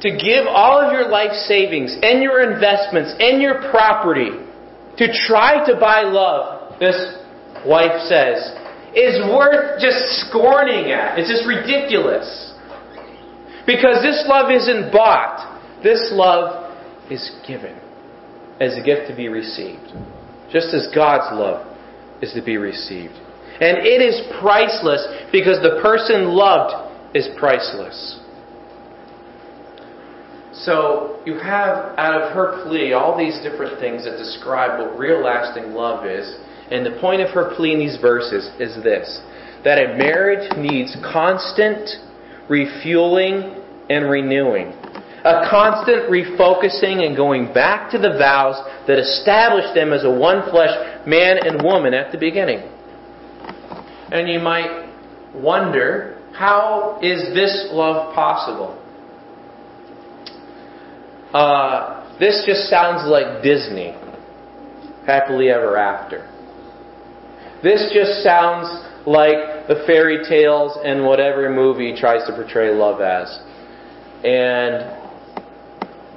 to 0.00 0.10
give 0.10 0.46
all 0.46 0.80
of 0.80 0.92
your 0.92 1.08
life 1.08 1.32
savings 1.32 1.96
and 2.02 2.22
your 2.22 2.52
investments 2.52 3.14
and 3.18 3.40
your 3.40 3.70
property 3.70 4.30
to 4.98 5.12
try 5.26 5.64
to 5.66 5.78
buy 5.78 6.02
love, 6.02 6.78
this 6.80 6.96
wife 7.66 8.00
says, 8.08 8.55
is 8.96 9.20
worth 9.28 9.78
just 9.78 10.26
scorning 10.26 10.90
at. 10.90 11.18
It's 11.18 11.28
just 11.28 11.46
ridiculous. 11.46 12.54
Because 13.66 14.02
this 14.02 14.24
love 14.26 14.50
isn't 14.50 14.90
bought. 14.90 15.60
This 15.82 16.10
love 16.12 16.72
is 17.10 17.30
given 17.46 17.78
as 18.58 18.74
a 18.76 18.82
gift 18.82 19.08
to 19.10 19.14
be 19.14 19.28
received. 19.28 19.92
Just 20.50 20.72
as 20.72 20.88
God's 20.94 21.28
love 21.36 21.76
is 22.22 22.32
to 22.32 22.42
be 22.42 22.56
received. 22.56 23.14
And 23.60 23.78
it 23.78 24.00
is 24.00 24.20
priceless 24.40 25.06
because 25.30 25.60
the 25.62 25.78
person 25.82 26.28
loved 26.28 26.94
is 27.14 27.28
priceless. 27.38 28.20
So 30.52 31.20
you 31.26 31.34
have 31.34 31.98
out 31.98 32.20
of 32.20 32.32
her 32.32 32.64
plea 32.64 32.94
all 32.94 33.16
these 33.16 33.38
different 33.42 33.78
things 33.78 34.04
that 34.04 34.16
describe 34.16 34.80
what 34.80 34.98
real 34.98 35.22
lasting 35.22 35.72
love 35.72 36.06
is. 36.06 36.38
And 36.70 36.84
the 36.84 36.98
point 37.00 37.22
of 37.22 37.30
her 37.30 37.54
plea 37.54 37.72
in 37.72 37.78
these 37.78 37.98
verses 38.00 38.50
is 38.58 38.82
this 38.82 39.20
that 39.64 39.78
a 39.78 39.96
marriage 39.96 40.48
needs 40.56 40.96
constant 41.12 41.90
refueling 42.48 43.62
and 43.90 44.08
renewing. 44.08 44.68
A 45.24 45.48
constant 45.50 46.08
refocusing 46.08 47.04
and 47.04 47.16
going 47.16 47.52
back 47.52 47.90
to 47.90 47.98
the 47.98 48.10
vows 48.10 48.62
that 48.86 48.98
established 48.98 49.74
them 49.74 49.92
as 49.92 50.04
a 50.04 50.10
one 50.10 50.48
flesh 50.50 50.70
man 51.04 51.38
and 51.44 51.60
woman 51.64 51.94
at 51.94 52.12
the 52.12 52.18
beginning. 52.18 52.60
And 54.12 54.28
you 54.28 54.38
might 54.38 54.88
wonder, 55.34 56.22
how 56.32 57.00
is 57.02 57.34
this 57.34 57.68
love 57.72 58.14
possible? 58.14 58.80
Uh, 61.32 62.16
this 62.20 62.44
just 62.46 62.70
sounds 62.70 63.08
like 63.10 63.42
Disney. 63.42 63.96
Happily 65.06 65.50
ever 65.50 65.76
after. 65.76 66.35
This 67.66 67.90
just 67.92 68.22
sounds 68.22 68.68
like 69.08 69.66
the 69.66 69.82
fairy 69.88 70.24
tales 70.28 70.78
and 70.84 71.04
whatever 71.04 71.50
movie 71.50 71.96
tries 71.96 72.24
to 72.28 72.32
portray 72.32 72.70
love 72.70 73.00
as. 73.00 73.40
And 74.22 74.86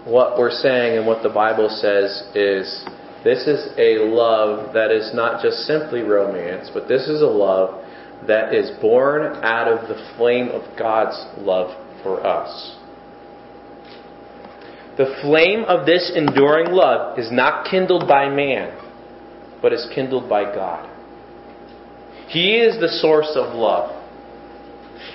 what 0.06 0.38
we're 0.38 0.52
saying 0.52 1.00
and 1.00 1.08
what 1.08 1.24
the 1.24 1.30
Bible 1.30 1.68
says 1.68 2.22
is 2.36 2.86
this 3.24 3.48
is 3.48 3.68
a 3.80 3.98
love 3.98 4.76
that 4.76 4.92
is 4.92 5.10
not 5.16 5.42
just 5.42 5.62
simply 5.66 6.02
romance, 6.02 6.70
but 6.72 6.88
this 6.88 7.08
is 7.08 7.24
a 7.24 7.26
love 7.26 7.84
that 8.28 8.54
is 8.54 8.70
born 8.80 9.44
out 9.44 9.68
of 9.68 9.88
the 9.88 9.96
flame 10.18 10.50
of 10.50 10.62
God's 10.78 11.18
love 11.40 11.76
for 12.04 12.24
us. 12.24 12.78
The 14.98 15.16
flame 15.24 15.64
of 15.64 15.88
this 15.88 16.12
enduring 16.16 16.74
love 16.74 17.18
is 17.18 17.32
not 17.32 17.68
kindled 17.72 18.08
by 18.08 18.30
man, 18.30 18.78
but 19.64 19.74
is 19.74 19.90
kindled 19.96 20.30
by 20.30 20.44
God. 20.44 20.89
He 22.30 22.58
is 22.58 22.80
the 22.80 22.88
source 22.88 23.32
of 23.36 23.56
love. 23.56 23.96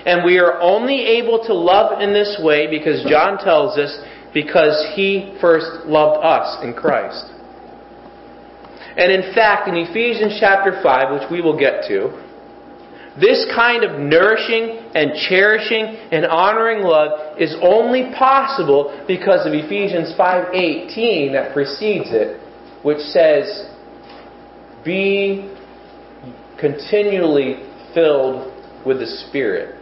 And 0.05 0.25
we 0.25 0.39
are 0.39 0.61
only 0.61 1.01
able 1.19 1.45
to 1.47 1.55
love 1.55 2.03
in 2.03 2.13
this 2.13 2.39
way 2.43 2.67
because 2.67 3.05
John 3.09 3.39
tells 3.39 3.79
us 3.79 3.97
because 4.35 4.93
he 4.95 5.37
first 5.41 5.87
loved 5.87 6.25
us 6.25 6.63
in 6.65 6.75
Christ. 6.75 7.25
And 8.97 9.11
in 9.11 9.33
fact, 9.33 9.69
in 9.69 9.77
Ephesians 9.77 10.37
chapter 10.41 10.81
5, 10.83 11.21
which 11.21 11.31
we 11.31 11.41
will 11.41 11.59
get 11.59 11.87
to, 11.89 12.21
this 13.21 13.47
kind 13.55 13.85
of 13.85 13.99
nourishing 14.01 14.91
and 14.95 15.13
cherishing 15.29 15.85
and 16.11 16.27
honoring 16.27 16.83
love 16.83 17.39
is 17.39 17.55
only 17.63 18.13
possible 18.19 19.05
because 19.07 19.47
of 19.47 19.55
Ephesians 19.55 20.13
5:18 20.19 21.33
that 21.33 21.53
precedes 21.55 22.11
it, 22.11 22.41
which 22.83 22.99
says, 22.99 23.67
"Be 24.83 25.45
continually 26.59 27.61
filled 27.93 28.53
with 28.85 29.01
the 29.01 29.07
Spirit." 29.07 29.77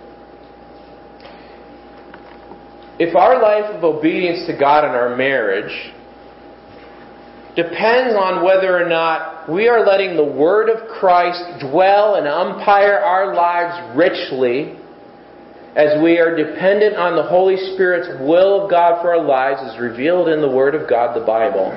If 2.99 3.17
our 3.17 3.41
life 3.41 3.75
of 3.75 3.85
obedience 3.85 4.47
to 4.47 4.53
God 4.53 4.85
in 4.85 4.91
our 4.91 5.17
marriage 5.17 5.93
depends 7.57 8.15
on 8.15 8.45
whether 8.45 8.77
or 8.77 8.89
not 8.89 9.49
we 9.49 9.69
are 9.69 9.85
letting 9.85 10.17
the 10.17 10.25
Word 10.25 10.69
of 10.69 10.89
Christ 10.89 11.43
dwell 11.61 12.15
and 12.15 12.29
umpire 12.29 12.99
our 12.99 13.35
lives 13.35 13.97
richly 13.97 14.77
as 15.75 16.01
we 16.03 16.19
are 16.19 16.37
dependent 16.37 16.97
on 16.97 17.17
the 17.17 17.23
Holy 17.23 17.57
Spirit's 17.75 18.09
will 18.21 18.65
of 18.65 18.71
God 18.71 19.01
for 19.03 19.11
our 19.11 19.23
lives 19.23 19.61
as 19.63 19.81
revealed 19.81 20.29
in 20.29 20.41
the 20.41 20.49
Word 20.49 20.75
of 20.75 20.89
God, 20.89 21.17
the 21.17 21.25
Bible. 21.25 21.75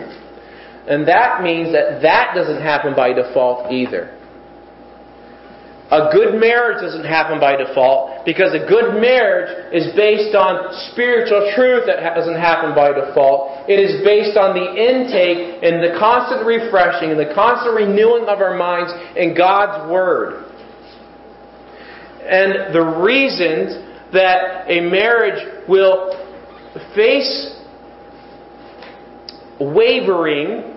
And 0.87 1.07
that 1.07 1.41
means 1.41 1.71
that 1.71 2.01
that 2.01 2.35
doesn't 2.35 2.61
happen 2.61 2.93
by 2.93 3.13
default 3.13 3.71
either. 3.71 4.14
A 5.91 6.09
good 6.11 6.41
marriage 6.41 6.81
doesn't 6.81 7.05
happen 7.05 7.39
by 7.39 7.55
default 7.55 8.25
because 8.25 8.55
a 8.55 8.65
good 8.65 8.99
marriage 8.99 9.53
is 9.71 9.93
based 9.95 10.33
on 10.33 10.73
spiritual 10.91 11.53
truth 11.55 11.85
that 11.85 12.01
doesn't 12.15 12.41
happen 12.41 12.73
by 12.73 12.89
default. 12.91 13.69
It 13.69 13.77
is 13.77 14.03
based 14.03 14.35
on 14.35 14.57
the 14.57 14.65
intake 14.65 15.61
and 15.61 15.83
the 15.85 15.93
constant 15.99 16.43
refreshing 16.47 17.11
and 17.11 17.19
the 17.19 17.31
constant 17.35 17.75
renewing 17.75 18.23
of 18.23 18.41
our 18.41 18.57
minds 18.57 18.91
in 19.15 19.37
God's 19.37 19.91
Word. 19.91 20.49
And 22.25 22.73
the 22.73 22.81
reasons 22.81 23.77
that 24.11 24.65
a 24.67 24.81
marriage 24.81 25.67
will 25.69 26.17
face 26.95 27.61
wavering 29.59 30.73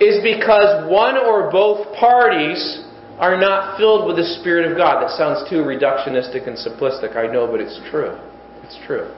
is 0.00 0.22
because 0.24 0.90
one 0.90 1.18
or 1.18 1.50
both 1.50 1.94
parties 1.94 2.88
are 3.18 3.38
not 3.38 3.78
filled 3.78 4.06
with 4.06 4.16
the 4.16 4.24
Spirit 4.40 4.70
of 4.70 4.76
God. 4.76 5.02
That 5.02 5.16
sounds 5.16 5.48
too 5.48 5.62
reductionistic 5.62 6.48
and 6.48 6.56
simplistic, 6.56 7.16
I 7.16 7.30
know, 7.32 7.46
but 7.46 7.60
it's 7.60 7.78
true. 7.90 8.18
It's 8.64 8.78
true. 8.86 9.12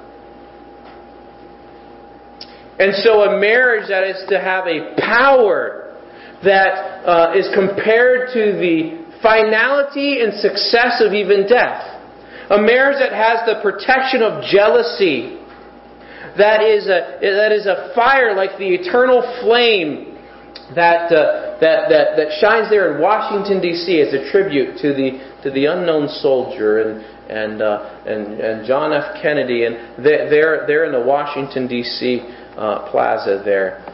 And 2.78 2.94
so, 2.96 3.22
a 3.22 3.40
marriage 3.40 3.88
that 3.88 4.04
is 4.04 4.24
to 4.28 4.40
have 4.40 4.66
a 4.66 4.96
power 4.98 5.96
that 6.42 7.06
uh, 7.06 7.32
is 7.36 7.48
compared 7.54 8.32
to 8.34 8.58
the 8.58 9.04
finality 9.22 10.20
and 10.20 10.34
success 10.34 11.00
of 11.00 11.12
even 11.12 11.46
death. 11.46 11.90
A 12.50 12.60
marriage 12.60 12.98
that 12.98 13.12
has 13.12 13.46
the 13.46 13.62
protection 13.62 14.22
of 14.22 14.44
jealousy, 14.44 15.38
that 16.36 16.62
is 16.62 16.86
a, 16.86 17.18
that 17.22 17.52
is 17.52 17.66
a 17.66 17.92
fire 17.94 18.34
like 18.34 18.58
the 18.58 18.74
eternal 18.74 19.22
flame 19.40 20.13
that, 20.72 21.12
uh, 21.12 21.60
that, 21.60 21.88
that, 21.90 22.16
that 22.16 22.28
shines 22.40 22.70
there 22.70 22.94
in 22.94 23.02
Washington, 23.02 23.60
D.C. 23.60 24.00
as 24.00 24.14
a 24.14 24.30
tribute 24.30 24.78
to 24.78 24.94
the, 24.94 25.20
to 25.42 25.50
the 25.50 25.66
unknown 25.66 26.08
soldier 26.08 26.80
and, 26.80 27.04
and, 27.30 27.60
uh, 27.60 28.00
and, 28.06 28.40
and 28.40 28.66
John 28.66 28.92
F. 28.92 29.20
Kennedy. 29.20 29.66
And 29.66 30.02
they're, 30.02 30.66
they're 30.66 30.84
in 30.86 30.92
the 30.92 31.04
Washington, 31.04 31.68
D.C. 31.68 32.20
Uh, 32.56 32.90
plaza 32.90 33.42
there. 33.44 33.84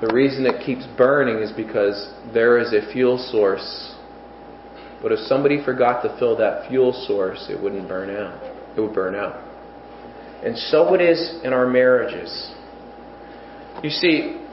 The 0.00 0.12
reason 0.12 0.44
it 0.44 0.64
keeps 0.66 0.86
burning 0.98 1.38
is 1.38 1.50
because 1.52 2.12
there 2.34 2.58
is 2.58 2.74
a 2.74 2.92
fuel 2.92 3.16
source. 3.16 3.94
But 5.00 5.12
if 5.12 5.20
somebody 5.20 5.64
forgot 5.64 6.02
to 6.02 6.14
fill 6.18 6.36
that 6.38 6.68
fuel 6.68 6.92
source, 7.06 7.46
it 7.48 7.62
wouldn't 7.62 7.88
burn 7.88 8.10
out. 8.10 8.42
It 8.76 8.80
would 8.80 8.94
burn 8.94 9.14
out. 9.14 9.40
And 10.44 10.58
so 10.58 10.92
it 10.92 11.00
is 11.00 11.40
in 11.42 11.54
our 11.54 11.66
marriages. 11.66 12.52
You 13.82 13.90
see, 13.90 14.43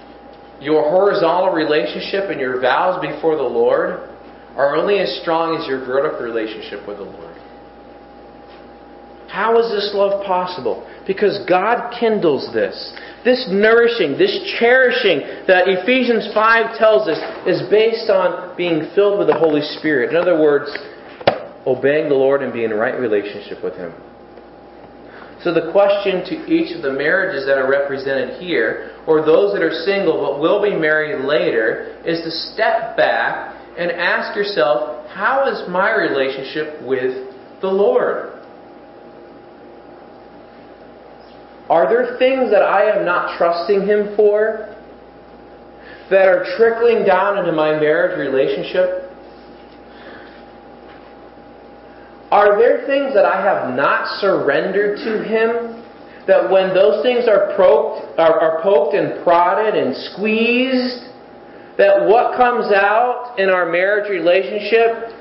your 0.62 0.84
horizontal 0.84 1.52
relationship 1.54 2.30
and 2.30 2.40
your 2.40 2.62
vows 2.62 3.02
before 3.02 3.36
the 3.36 3.44
Lord 3.44 4.08
are 4.56 4.76
only 4.76 5.00
as 5.00 5.20
strong 5.22 5.58
as 5.58 5.68
your 5.68 5.84
vertical 5.86 6.20
relationship 6.20 6.88
with 6.88 6.98
the 6.98 7.04
Lord. 7.04 7.36
How 9.28 9.58
is 9.60 9.72
this 9.72 9.92
love 9.96 10.26
possible? 10.26 10.86
Because 11.08 11.40
God 11.48 11.96
kindles 11.98 12.54
this. 12.54 12.76
This 13.24 13.48
nourishing, 13.50 14.18
this 14.18 14.38
cherishing 14.60 15.46
that 15.48 15.68
Ephesians 15.68 16.30
5 16.34 16.78
tells 16.78 17.08
us 17.08 17.18
is 17.48 17.64
based 17.70 18.10
on 18.10 18.56
being 18.58 18.92
filled 18.94 19.20
with 19.20 19.28
the 19.28 19.38
Holy 19.38 19.62
Spirit. 19.80 20.10
In 20.10 20.18
other 20.18 20.40
words, 20.40 20.76
obeying 21.66 22.10
the 22.10 22.16
Lord 22.16 22.44
and 22.44 22.52
being 22.52 22.72
in 22.72 22.78
right 22.78 23.00
relationship 23.00 23.64
with 23.64 23.76
Him. 23.76 23.94
So 25.44 25.52
the 25.52 25.72
question 25.72 26.24
to 26.26 26.54
each 26.54 26.76
of 26.76 26.84
the 26.84 26.94
marriages 26.94 27.48
that 27.48 27.58
are 27.58 27.68
represented 27.68 28.40
here, 28.40 28.92
or 29.08 29.26
those 29.26 29.54
that 29.54 29.64
are 29.64 29.74
single 29.86 30.22
but 30.22 30.40
will 30.40 30.62
be 30.62 30.76
married 30.76 31.26
later, 31.26 31.98
is 32.06 32.22
to 32.22 32.30
step 32.30 32.96
back 32.96 33.56
and 33.78 33.92
ask 33.92 34.36
yourself, 34.36 35.08
how 35.10 35.50
is 35.50 35.68
my 35.68 35.92
relationship 35.96 36.82
with 36.84 37.34
the 37.62 37.68
Lord? 37.68 38.38
Are 41.70 41.88
there 41.88 42.20
things 42.20 42.52
that 42.52 42.62
I 42.62 42.96
am 42.96 43.06
not 43.06 43.38
trusting 43.38 43.88
Him 43.88 44.16
for 44.16 44.76
that 46.12 46.28
are 46.28 46.46
trickling 46.58 47.06
down 47.06 47.40
into 47.40 47.54
my 47.54 47.80
marriage 47.80 48.20
relationship? 48.20 49.01
Are 52.32 52.58
there 52.58 52.88
things 52.88 53.14
that 53.14 53.26
I 53.26 53.44
have 53.44 53.76
not 53.76 54.20
surrendered 54.22 54.98
to 55.00 55.24
Him? 55.24 55.84
That 56.28 56.50
when 56.50 56.74
those 56.74 57.04
things 57.04 57.28
are 57.28 57.54
poked, 57.58 58.18
are, 58.18 58.40
are 58.40 58.62
poked 58.62 58.96
and 58.96 59.22
prodded 59.24 59.76
and 59.76 59.96
squeezed, 60.14 61.10
that 61.78 62.08
what 62.08 62.38
comes 62.38 62.72
out 62.72 63.36
in 63.38 63.50
our 63.50 63.70
marriage 63.70 64.10
relationship 64.10 65.18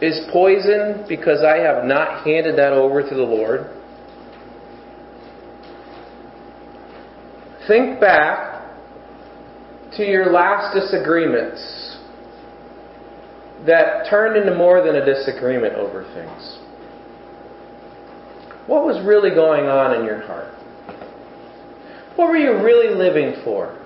is 0.00 0.20
poison 0.32 1.04
because 1.08 1.42
I 1.42 1.58
have 1.58 1.84
not 1.84 2.24
handed 2.24 2.56
that 2.56 2.72
over 2.72 3.02
to 3.02 3.14
the 3.14 3.22
Lord? 3.22 3.68
Think 7.68 8.00
back 8.00 8.62
to 9.96 10.02
your 10.02 10.32
last 10.32 10.74
disagreements 10.74 11.81
that 13.66 14.08
turned 14.10 14.36
into 14.36 14.54
more 14.54 14.82
than 14.84 14.96
a 14.96 15.04
disagreement 15.04 15.74
over 15.74 16.02
things. 16.14 16.58
What 18.66 18.84
was 18.84 19.04
really 19.06 19.30
going 19.30 19.66
on 19.66 19.98
in 19.98 20.04
your 20.04 20.20
heart? 20.22 20.54
What 22.16 22.28
were 22.28 22.36
you 22.36 22.62
really 22.62 22.94
living 22.94 23.42
for? 23.44 23.78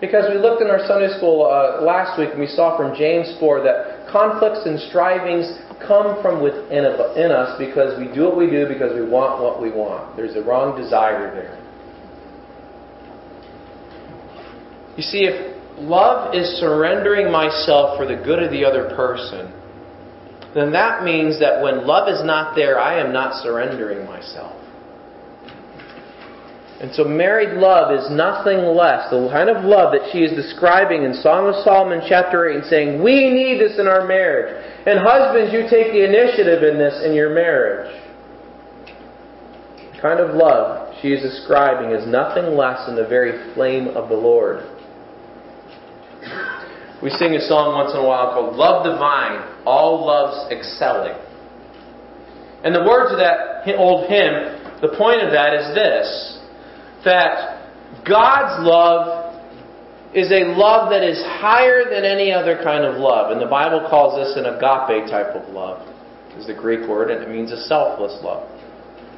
Because 0.00 0.24
we 0.28 0.38
looked 0.38 0.60
in 0.60 0.68
our 0.68 0.84
Sunday 0.86 1.16
school 1.16 1.46
uh, 1.46 1.82
last 1.82 2.18
week 2.18 2.30
and 2.30 2.40
we 2.40 2.46
saw 2.46 2.76
from 2.76 2.96
James 2.96 3.36
4 3.40 3.62
that 3.62 4.08
conflicts 4.10 4.66
and 4.66 4.78
strivings 4.90 5.58
come 5.86 6.20
from 6.22 6.42
within 6.42 6.84
in 6.84 7.30
us 7.32 7.58
because 7.58 7.98
we 7.98 8.12
do 8.12 8.24
what 8.24 8.36
we 8.36 8.50
do 8.50 8.66
because 8.68 8.92
we 8.94 9.06
want 9.06 9.42
what 9.42 9.60
we 9.60 9.70
want. 9.70 10.16
There's 10.16 10.36
a 10.36 10.42
wrong 10.42 10.80
desire 10.80 11.32
there. 11.34 11.60
You 14.96 15.02
see, 15.02 15.24
if 15.24 15.54
love 15.78 16.34
is 16.34 16.58
surrendering 16.60 17.30
myself 17.30 17.96
for 17.98 18.06
the 18.06 18.16
good 18.16 18.42
of 18.42 18.50
the 18.50 18.64
other 18.64 18.94
person, 18.94 19.52
then 20.54 20.70
that 20.72 21.02
means 21.02 21.40
that 21.40 21.62
when 21.62 21.86
love 21.86 22.08
is 22.08 22.24
not 22.24 22.54
there, 22.54 22.78
I 22.78 23.00
am 23.00 23.12
not 23.12 23.42
surrendering 23.42 24.06
myself. 24.06 24.60
And 26.80 26.92
so 26.94 27.04
married 27.04 27.56
love 27.58 27.92
is 27.92 28.10
nothing 28.10 28.58
less, 28.58 29.08
the 29.10 29.28
kind 29.30 29.48
of 29.48 29.64
love 29.64 29.92
that 29.92 30.10
she 30.12 30.18
is 30.18 30.36
describing 30.36 31.04
in 31.04 31.14
Song 31.14 31.48
of 31.48 31.64
Solomon 31.64 32.02
chapter 32.06 32.50
8 32.50 32.56
and 32.56 32.64
saying, 32.66 33.02
we 33.02 33.30
need 33.30 33.58
this 33.58 33.78
in 33.78 33.86
our 33.86 34.06
marriage. 34.06 34.52
And 34.86 34.98
husbands, 34.98 35.52
you 35.52 35.62
take 35.70 35.92
the 35.92 36.04
initiative 36.04 36.62
in 36.62 36.76
this 36.76 37.02
in 37.04 37.14
your 37.14 37.32
marriage. 37.32 37.88
The 39.94 40.00
kind 40.02 40.20
of 40.20 40.34
love 40.34 40.94
she 41.00 41.08
is 41.08 41.22
describing 41.22 41.96
is 41.96 42.06
nothing 42.06 42.54
less 42.54 42.84
than 42.86 42.96
the 42.96 43.08
very 43.08 43.54
flame 43.54 43.88
of 43.96 44.08
the 44.10 44.16
Lord. 44.16 44.73
We 47.04 47.10
sing 47.10 47.36
a 47.36 47.44
song 47.44 47.76
once 47.76 47.92
in 47.92 48.00
a 48.00 48.06
while 48.08 48.32
called 48.32 48.56
Love 48.56 48.80
Divine, 48.80 49.44
All 49.68 50.08
Loves 50.08 50.48
Excelling. 50.48 51.12
And 52.64 52.72
the 52.72 52.80
words 52.80 53.12
of 53.12 53.20
that 53.20 53.68
old 53.76 54.08
hymn, 54.08 54.80
the 54.80 54.96
point 54.96 55.20
of 55.20 55.28
that 55.36 55.52
is 55.52 55.76
this 55.76 56.40
that 57.04 57.60
God's 58.08 58.64
love 58.64 59.36
is 60.16 60.32
a 60.32 60.56
love 60.56 60.88
that 60.88 61.04
is 61.04 61.20
higher 61.44 61.84
than 61.84 62.08
any 62.08 62.32
other 62.32 62.56
kind 62.64 62.88
of 62.88 62.96
love. 62.96 63.32
And 63.32 63.40
the 63.42 63.52
Bible 63.52 63.84
calls 63.90 64.16
this 64.16 64.40
an 64.40 64.48
agape 64.48 65.04
type 65.12 65.36
of 65.36 65.44
love, 65.52 65.84
is 66.40 66.46
the 66.46 66.56
Greek 66.56 66.88
word, 66.88 67.10
and 67.10 67.22
it 67.22 67.28
means 67.28 67.52
a 67.52 67.60
selfless 67.68 68.16
love. 68.24 68.48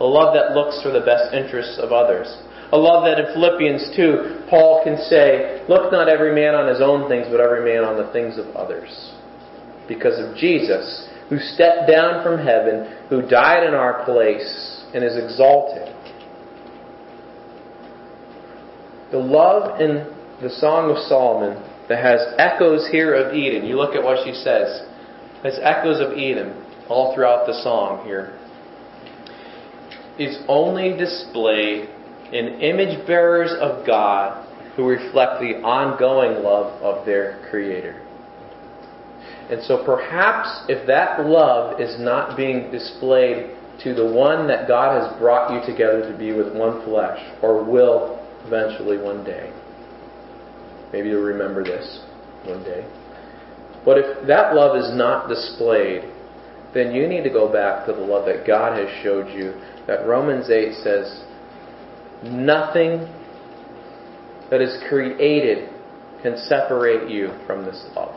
A 0.00 0.04
love 0.04 0.34
that 0.34 0.58
looks 0.58 0.82
for 0.82 0.90
the 0.90 1.06
best 1.06 1.32
interests 1.32 1.78
of 1.78 1.92
others. 1.92 2.26
A 2.72 2.76
love 2.76 3.04
that 3.04 3.18
in 3.18 3.32
Philippians 3.32 3.94
2, 3.94 4.46
Paul 4.50 4.82
can 4.82 4.96
say, 5.08 5.64
Look 5.68 5.92
not 5.92 6.08
every 6.08 6.34
man 6.34 6.54
on 6.54 6.68
his 6.68 6.80
own 6.80 7.08
things, 7.08 7.26
but 7.30 7.40
every 7.40 7.64
man 7.64 7.84
on 7.84 7.96
the 7.96 8.12
things 8.12 8.38
of 8.38 8.46
others. 8.56 9.14
Because 9.86 10.18
of 10.18 10.36
Jesus, 10.36 11.08
who 11.28 11.38
stepped 11.38 11.88
down 11.88 12.24
from 12.24 12.44
heaven, 12.44 13.06
who 13.08 13.22
died 13.22 13.62
in 13.62 13.74
our 13.74 14.04
place, 14.04 14.84
and 14.94 15.04
is 15.04 15.16
exalted. 15.16 15.94
The 19.12 19.18
love 19.18 19.80
in 19.80 20.12
the 20.42 20.50
Song 20.50 20.90
of 20.90 20.98
Solomon 21.04 21.62
that 21.88 22.02
has 22.02 22.20
echoes 22.38 22.88
here 22.90 23.14
of 23.14 23.34
Eden. 23.34 23.64
You 23.64 23.76
look 23.76 23.94
at 23.94 24.02
what 24.02 24.24
she 24.24 24.32
says. 24.32 24.82
There's 25.42 25.58
echoes 25.62 26.00
of 26.00 26.18
Eden 26.18 26.64
all 26.88 27.14
throughout 27.14 27.46
the 27.46 27.54
song 27.62 28.04
here. 28.04 28.38
Is 30.18 30.42
only 30.48 30.96
displayed 30.96 31.90
in 32.32 32.60
image 32.60 33.06
bearers 33.06 33.52
of 33.60 33.86
God 33.86 34.46
who 34.76 34.86
reflect 34.86 35.40
the 35.40 35.56
ongoing 35.62 36.42
love 36.42 36.82
of 36.82 37.06
their 37.06 37.46
Creator. 37.50 38.02
And 39.50 39.62
so 39.62 39.84
perhaps 39.84 40.64
if 40.68 40.86
that 40.86 41.24
love 41.24 41.80
is 41.80 41.98
not 42.00 42.36
being 42.36 42.70
displayed 42.70 43.56
to 43.84 43.94
the 43.94 44.04
one 44.04 44.48
that 44.48 44.66
God 44.66 45.00
has 45.00 45.18
brought 45.18 45.52
you 45.52 45.60
together 45.70 46.10
to 46.10 46.18
be 46.18 46.32
with 46.32 46.54
one 46.54 46.84
flesh, 46.84 47.20
or 47.42 47.62
will 47.62 48.18
eventually 48.46 48.98
one 48.98 49.24
day, 49.24 49.52
maybe 50.92 51.10
you'll 51.10 51.22
remember 51.22 51.62
this 51.62 52.02
one 52.44 52.62
day. 52.64 52.86
But 53.84 53.98
if 53.98 54.26
that 54.26 54.54
love 54.54 54.76
is 54.76 54.96
not 54.96 55.28
displayed, 55.28 56.10
then 56.74 56.92
you 56.92 57.06
need 57.06 57.22
to 57.22 57.30
go 57.30 57.50
back 57.50 57.86
to 57.86 57.92
the 57.92 58.00
love 58.00 58.26
that 58.26 58.46
God 58.46 58.78
has 58.78 58.88
showed 59.02 59.28
you. 59.28 59.54
That 59.86 60.06
Romans 60.06 60.50
8 60.50 60.74
says, 60.82 61.22
Nothing 62.22 63.08
that 64.50 64.60
is 64.60 64.82
created 64.88 65.70
can 66.22 66.36
separate 66.38 67.10
you 67.10 67.30
from 67.46 67.64
this 67.64 67.84
love. 67.94 68.14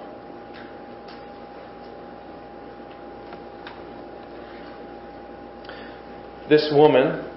This 6.49 6.71
woman, 6.73 7.29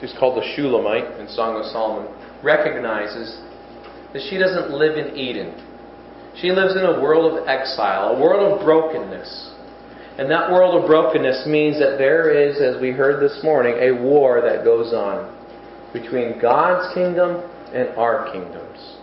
who's 0.00 0.14
called 0.18 0.42
the 0.42 0.54
Shulamite 0.56 1.20
in 1.20 1.28
Song 1.28 1.56
of 1.56 1.66
Solomon, 1.66 2.12
recognizes 2.42 3.40
that 4.12 4.22
she 4.28 4.38
doesn't 4.38 4.70
live 4.70 4.96
in 4.98 5.16
Eden. 5.16 5.54
She 6.40 6.50
lives 6.50 6.74
in 6.74 6.84
a 6.84 7.00
world 7.00 7.32
of 7.32 7.46
exile, 7.46 8.16
a 8.16 8.20
world 8.20 8.58
of 8.58 8.64
brokenness. 8.64 9.52
And 10.18 10.30
that 10.30 10.50
world 10.50 10.82
of 10.82 10.88
brokenness 10.88 11.46
means 11.46 11.78
that 11.78 11.98
there 11.98 12.30
is, 12.30 12.60
as 12.60 12.80
we 12.80 12.90
heard 12.90 13.22
this 13.22 13.44
morning, 13.44 13.74
a 13.78 13.92
war 13.92 14.40
that 14.40 14.64
goes 14.64 14.92
on 14.92 15.35
between 15.92 16.40
God's 16.40 16.92
kingdom 16.94 17.42
and 17.72 17.88
our 17.96 18.30
kingdoms. 18.32 18.96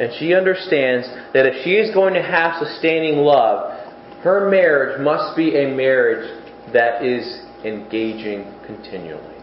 And 0.00 0.10
she 0.18 0.34
understands 0.34 1.06
that 1.34 1.46
if 1.46 1.64
she 1.64 1.72
is 1.72 1.94
going 1.94 2.14
to 2.14 2.22
have 2.22 2.54
sustaining 2.58 3.18
love, 3.18 3.78
her 4.22 4.50
marriage 4.50 5.00
must 5.00 5.36
be 5.36 5.56
a 5.56 5.68
marriage 5.74 6.26
that 6.72 7.04
is 7.04 7.42
engaging 7.64 8.52
continually. 8.66 9.36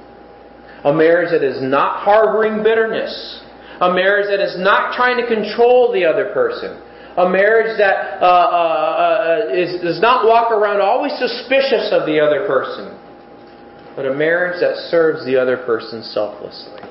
A 0.83 0.93
marriage 0.93 1.31
that 1.31 1.43
is 1.43 1.61
not 1.61 2.03
harboring 2.03 2.63
bitterness. 2.63 3.43
A 3.81 3.93
marriage 3.93 4.27
that 4.27 4.43
is 4.43 4.55
not 4.57 4.95
trying 4.95 5.17
to 5.17 5.27
control 5.27 5.93
the 5.93 6.05
other 6.05 6.33
person. 6.33 6.81
A 7.17 7.29
marriage 7.29 7.77
that 7.77 8.21
uh, 8.21 8.25
uh, 8.25 9.47
uh, 9.47 9.53
is, 9.53 9.81
does 9.81 10.01
not 10.01 10.25
walk 10.25 10.51
around 10.51 10.81
always 10.81 11.11
suspicious 11.19 11.91
of 11.91 12.05
the 12.05 12.19
other 12.19 12.47
person 12.47 12.98
but 13.95 14.05
a 14.05 14.13
marriage 14.13 14.59
that 14.61 14.75
serves 14.89 15.25
the 15.25 15.35
other 15.35 15.57
person 15.57 16.03
selflessly. 16.03 16.81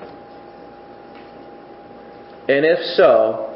And 2.49 2.65
if 2.65 2.79
so, 2.97 3.55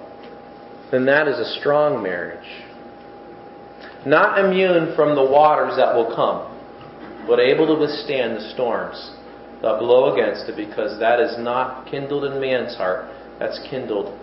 then 0.91 1.07
that 1.07 1.27
is 1.27 1.39
a 1.39 1.59
strong 1.59 2.03
marriage. 2.03 2.47
Not 4.05 4.39
immune 4.45 4.95
from 4.95 5.15
the 5.15 5.25
waters 5.25 5.77
that 5.77 5.95
will 5.95 6.15
come, 6.15 6.49
but 7.27 7.41
able 7.41 7.67
to 7.67 7.81
withstand 7.81 8.37
the 8.37 8.51
storms 8.53 9.13
that 9.63 9.79
blow 9.79 10.13
against 10.13 10.49
it 10.51 10.57
because 10.57 10.99
that 10.99 11.21
is 11.21 11.39
not 11.39 11.87
kindled 11.91 12.25
in 12.25 12.41
man's 12.41 12.77
heart, 12.77 13.07
that's 13.39 13.59
kindled 13.71 14.19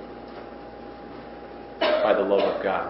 by 1.79 2.13
the 2.13 2.21
love 2.21 2.41
of 2.41 2.61
God. 2.61 2.69